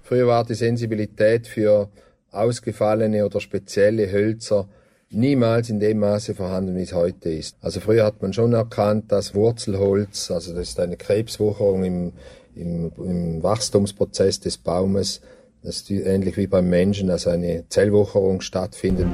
Früher 0.03 0.27
war 0.27 0.45
die 0.45 0.53
Sensibilität 0.53 1.47
für 1.47 1.89
ausgefallene 2.31 3.25
oder 3.25 3.41
spezielle 3.41 4.09
Hölzer 4.09 4.69
niemals 5.09 5.69
in 5.69 5.79
dem 5.79 5.99
Maße 5.99 6.35
vorhanden, 6.35 6.75
wie 6.75 6.81
es 6.81 6.93
heute 6.93 7.29
ist. 7.29 7.57
Also 7.61 7.79
früher 7.79 8.05
hat 8.05 8.21
man 8.21 8.33
schon 8.33 8.53
erkannt, 8.53 9.11
dass 9.11 9.35
Wurzelholz, 9.35 10.31
also 10.31 10.53
das 10.53 10.69
ist 10.69 10.79
eine 10.79 10.97
Krebswucherung 10.97 11.83
im, 11.83 12.13
im, 12.55 12.91
im 12.97 13.43
Wachstumsprozess 13.43 14.39
des 14.39 14.57
Baumes, 14.57 15.21
das 15.63 15.77
ist 15.77 15.89
ähnlich 15.89 16.37
wie 16.37 16.47
beim 16.47 16.69
Menschen, 16.69 17.07
dass 17.07 17.27
eine 17.27 17.67
Zellwucherung 17.69 18.41
stattfindet. 18.41 19.07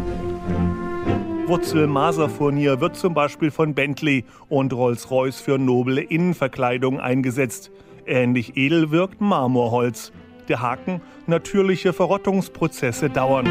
Wurzelmaserfurnier 1.47 2.79
wird 2.79 2.95
zum 2.95 3.13
Beispiel 3.13 3.51
von 3.51 3.73
Bentley 3.73 4.25
und 4.49 4.71
Rolls-Royce 4.71 5.39
für 5.39 5.57
noble 5.57 6.01
Innenverkleidung 6.01 6.99
eingesetzt. 6.99 7.71
Ähnlich 8.05 8.55
edel 8.55 8.91
wirkt 8.91 9.19
Marmorholz. 9.21 10.11
Der 10.49 10.61
Haken, 10.61 11.01
natürliche 11.25 11.93
Verrottungsprozesse 11.93 13.09
dauern. 13.09 13.47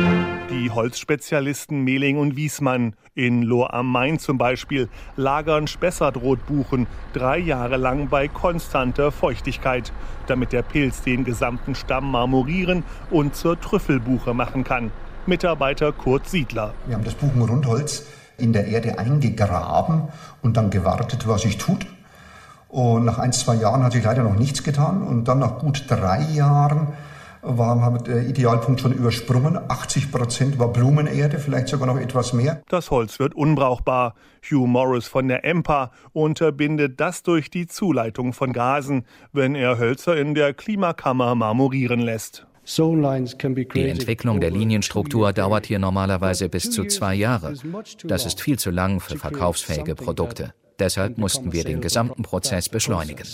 Die 0.50 0.70
Holzspezialisten 0.70 1.82
Mehling 1.82 2.18
und 2.18 2.36
Wiesmann 2.36 2.94
in 3.14 3.42
Lohr 3.42 3.72
am 3.72 3.90
Main 3.90 4.18
zum 4.18 4.36
Beispiel 4.36 4.88
lagern 5.16 5.66
Spessartrotbuchen 5.66 6.86
drei 7.14 7.38
Jahre 7.38 7.78
lang 7.78 8.08
bei 8.08 8.28
konstanter 8.28 9.10
Feuchtigkeit, 9.10 9.92
damit 10.26 10.52
der 10.52 10.62
Pilz 10.62 11.02
den 11.02 11.24
gesamten 11.24 11.74
Stamm 11.74 12.10
marmorieren 12.10 12.84
und 13.10 13.36
zur 13.36 13.58
Trüffelbuche 13.58 14.34
machen 14.34 14.64
kann. 14.64 14.90
Mitarbeiter 15.24 15.92
Kurt 15.92 16.28
Siedler. 16.28 16.74
Wir 16.86 16.96
haben 16.96 17.04
das 17.04 17.14
Buchenrundholz 17.14 18.06
in 18.36 18.52
der 18.52 18.66
Erde 18.66 18.98
eingegraben 18.98 20.08
und 20.42 20.56
dann 20.56 20.68
gewartet, 20.68 21.26
was 21.26 21.42
sich 21.42 21.56
tut. 21.56 21.86
Und 22.72 23.04
nach 23.04 23.18
ein, 23.18 23.34
zwei 23.34 23.56
Jahren 23.56 23.84
hat 23.84 23.92
sich 23.92 24.02
leider 24.02 24.22
noch 24.22 24.34
nichts 24.34 24.62
getan. 24.62 25.02
Und 25.02 25.28
dann 25.28 25.40
nach 25.40 25.58
gut 25.58 25.84
drei 25.88 26.22
Jahren 26.32 26.88
war, 27.42 27.78
haben 27.82 27.96
wir 27.96 28.02
der 28.02 28.26
Idealpunkt 28.26 28.80
schon 28.80 28.94
übersprungen. 28.94 29.58
80 29.68 30.10
Prozent 30.10 30.58
war 30.58 30.72
Blumenerde, 30.72 31.38
vielleicht 31.38 31.68
sogar 31.68 31.86
noch 31.86 31.98
etwas 31.98 32.32
mehr. 32.32 32.62
Das 32.70 32.90
Holz 32.90 33.18
wird 33.18 33.34
unbrauchbar. 33.34 34.14
Hugh 34.42 34.66
Morris 34.66 35.06
von 35.06 35.28
der 35.28 35.44
EMPA 35.44 35.90
unterbindet 36.14 36.98
das 36.98 37.22
durch 37.22 37.50
die 37.50 37.66
Zuleitung 37.66 38.32
von 38.32 38.54
Gasen, 38.54 39.04
wenn 39.32 39.54
er 39.54 39.78
Hölzer 39.78 40.16
in 40.16 40.34
der 40.34 40.54
Klimakammer 40.54 41.34
marmorieren 41.34 42.00
lässt. 42.00 42.46
Die 42.64 43.88
Entwicklung 43.88 44.40
der 44.40 44.50
Linienstruktur 44.50 45.32
dauert 45.34 45.66
hier 45.66 45.78
normalerweise 45.78 46.48
bis 46.48 46.70
zu 46.70 46.86
zwei 46.86 47.14
Jahre. 47.16 47.52
Das 48.04 48.24
ist 48.24 48.40
viel 48.40 48.58
zu 48.58 48.70
lang 48.70 49.00
für 49.00 49.18
verkaufsfähige 49.18 49.94
Produkte. 49.94 50.54
Deshalb 50.82 51.16
mussten 51.16 51.52
wir 51.52 51.62
den 51.62 51.80
gesamten 51.80 52.24
Prozess 52.24 52.68
beschleunigen. 52.68 53.24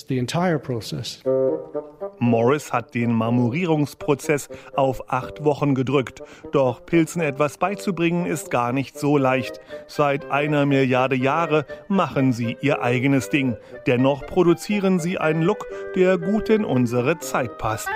Morris 2.18 2.72
hat 2.74 2.94
den 2.94 3.10
Marmorierungsprozess 3.10 4.50
auf 4.76 5.10
acht 5.10 5.42
Wochen 5.44 5.74
gedrückt. 5.74 6.22
Doch 6.52 6.84
Pilzen 6.84 7.22
etwas 7.22 7.56
beizubringen 7.56 8.26
ist 8.26 8.50
gar 8.50 8.74
nicht 8.74 8.98
so 8.98 9.16
leicht. 9.16 9.60
Seit 9.86 10.30
einer 10.30 10.66
Milliarde 10.66 11.16
Jahre 11.16 11.64
machen 11.88 12.34
sie 12.34 12.58
ihr 12.60 12.82
eigenes 12.82 13.30
Ding. 13.30 13.56
Dennoch 13.86 14.26
produzieren 14.26 15.00
sie 15.00 15.16
einen 15.16 15.40
Look, 15.40 15.64
der 15.96 16.18
gut 16.18 16.50
in 16.50 16.66
unsere 16.66 17.18
Zeit 17.18 17.56
passt. 17.56 17.88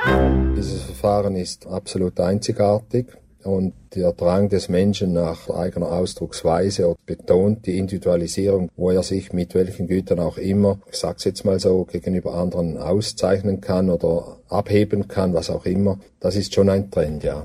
Dieses 0.56 0.84
Verfahren 0.84 1.36
ist 1.36 1.66
absolut 1.66 2.18
einzigartig. 2.18 3.06
Und 3.44 3.74
der 3.94 4.12
Drang 4.12 4.48
des 4.48 4.68
Menschen 4.68 5.12
nach 5.12 5.50
eigener 5.50 5.90
Ausdrucksweise 5.90 6.94
betont 7.06 7.66
die 7.66 7.78
Individualisierung, 7.78 8.70
wo 8.76 8.90
er 8.90 9.02
sich 9.02 9.32
mit 9.32 9.54
welchen 9.54 9.88
Gütern 9.88 10.20
auch 10.20 10.38
immer, 10.38 10.78
ich 10.90 10.98
sag's 10.98 11.24
jetzt 11.24 11.44
mal 11.44 11.58
so, 11.58 11.84
gegenüber 11.84 12.34
anderen 12.34 12.78
auszeichnen 12.78 13.60
kann 13.60 13.90
oder 13.90 14.38
abheben 14.48 15.08
kann, 15.08 15.34
was 15.34 15.50
auch 15.50 15.66
immer. 15.66 15.98
Das 16.20 16.36
ist 16.36 16.54
schon 16.54 16.68
ein 16.70 16.90
Trend, 16.90 17.24
ja. 17.24 17.44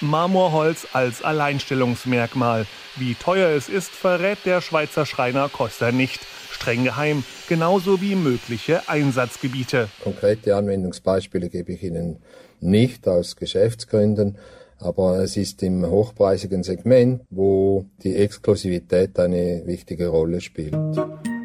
Marmorholz 0.00 0.88
als 0.92 1.22
Alleinstellungsmerkmal. 1.22 2.66
Wie 2.96 3.14
teuer 3.14 3.50
es 3.50 3.68
ist, 3.68 3.90
verrät 3.90 4.38
der 4.44 4.60
Schweizer 4.60 5.06
Schreiner 5.06 5.48
Koster 5.48 5.92
nicht. 5.92 6.20
Streng 6.50 6.84
geheim, 6.84 7.24
genauso 7.48 8.00
wie 8.00 8.14
mögliche 8.14 8.88
Einsatzgebiete. 8.88 9.88
Konkrete 10.02 10.54
Anwendungsbeispiele 10.56 11.48
gebe 11.48 11.72
ich 11.72 11.82
Ihnen 11.82 12.18
nicht 12.60 13.08
aus 13.08 13.36
Geschäftsgründen 13.36 14.38
aber 14.78 15.20
es 15.20 15.36
ist 15.36 15.62
im 15.62 15.86
hochpreisigen 15.86 16.62
Segment, 16.62 17.22
wo 17.30 17.86
die 18.02 18.14
Exklusivität 18.16 19.18
eine 19.18 19.62
wichtige 19.66 20.08
Rolle 20.08 20.40
spielt. 20.40 20.74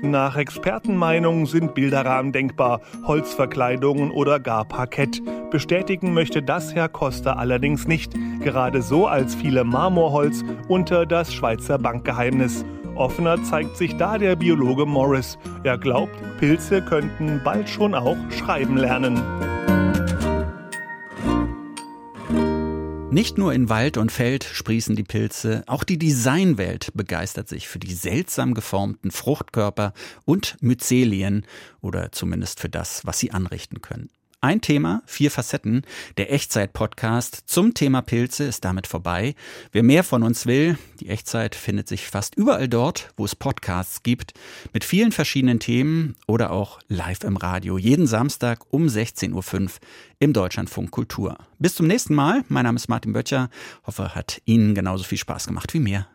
Nach 0.02 0.38
Expertenmeinung 0.38 1.46
sind 1.46 1.76
Bilderrahmen 1.76 2.32
denkbar, 2.32 2.80
Holzverkleidungen 3.06 4.12
oder 4.12 4.40
gar 4.40 4.64
Parkett. 4.66 5.22
Bestätigen 5.52 6.14
möchte 6.14 6.42
das 6.42 6.74
Herr 6.74 6.88
Costa 6.88 7.34
allerdings 7.34 7.86
nicht, 7.86 8.14
gerade 8.42 8.82
so 8.82 9.08
als 9.08 9.36
viele 9.36 9.66
Marmorholz 9.66 10.44
unter 10.70 11.06
das 11.06 11.34
Schweizer 11.34 11.78
Bankgeheimnis. 11.78 12.64
Offener 12.96 13.44
zeigt 13.44 13.78
sich 13.78 13.96
da 13.98 14.18
der 14.18 14.36
Biologe 14.36 14.86
Morris. 14.86 15.38
Er 15.64 15.78
glaubt, 15.78 16.16
Pilze 16.40 16.82
könnten 16.82 17.42
bald 17.44 17.70
schon 17.70 17.94
auch 17.94 18.18
schreiben 18.30 18.78
lernen. 18.78 19.22
Nicht 23.12 23.40
nur 23.40 23.54
in 23.54 23.70
Wald 23.70 23.98
und 23.98 24.12
Feld 24.12 24.44
sprießen 24.44 24.96
die 24.96 25.04
Pilze, 25.04 25.64
auch 25.66 25.84
die 25.84 25.98
Designwelt 25.98 26.92
begeistert 26.94 27.50
sich 27.50 27.68
für 27.68 27.80
die 27.80 27.94
seltsam 27.94 28.54
geformten 28.54 29.10
Fruchtkörper 29.10 29.94
und 30.26 30.58
Myzelien 30.62 31.44
oder 31.82 32.12
zumindest 32.12 32.60
für 32.60 32.70
das, 32.70 33.08
was 33.08 33.18
sie 33.18 33.32
anrichten 33.32 33.82
können. 33.82 34.12
Ein 34.42 34.62
Thema, 34.62 35.04
vier 35.06 35.32
Facetten. 35.32 35.82
Der 36.18 36.32
Echtzeit-Podcast 36.32 37.44
zum 37.46 37.74
Thema 37.74 38.02
Pilze 38.02 38.46
ist 38.46 38.64
damit 38.64 38.88
vorbei. 38.88 39.36
Wer 39.74 39.84
mehr 39.84 40.02
von 40.06 40.24
uns 40.24 40.46
will, 40.46 40.78
die 41.02 41.10
Echtzeit 41.10 41.56
findet 41.56 41.90
sich 41.90 42.08
fast 42.08 42.36
überall 42.36 42.70
dort, 42.70 43.12
wo 43.18 43.26
es 43.26 43.36
Podcasts 43.36 44.02
gibt, 44.02 44.32
mit 44.72 44.86
vielen 44.86 45.12
verschiedenen 45.12 45.60
Themen 45.60 46.16
oder 46.26 46.52
auch 46.52 46.80
live 46.88 47.26
im 47.26 47.36
Radio. 47.36 47.78
Jeden 47.78 48.08
Samstag 48.08 48.62
um 48.70 48.88
16.05 48.88 49.62
Uhr 49.62 49.70
im 50.20 50.32
Deutschlandfunk 50.32 50.90
Kultur. 50.90 51.38
Bis 51.58 51.76
zum 51.76 51.88
nächsten 51.88 52.16
Mal. 52.16 52.46
Mein 52.48 52.64
Name 52.64 52.78
ist 52.78 52.88
Martin 52.88 53.12
Böttcher. 53.12 53.50
Hoffe, 53.86 54.16
hat 54.16 54.42
Ihnen 54.46 54.74
genauso 54.74 55.04
viel 55.04 55.18
Spaß 55.18 55.48
gemacht 55.48 55.74
wie 55.74 55.80
mir. 55.80 56.08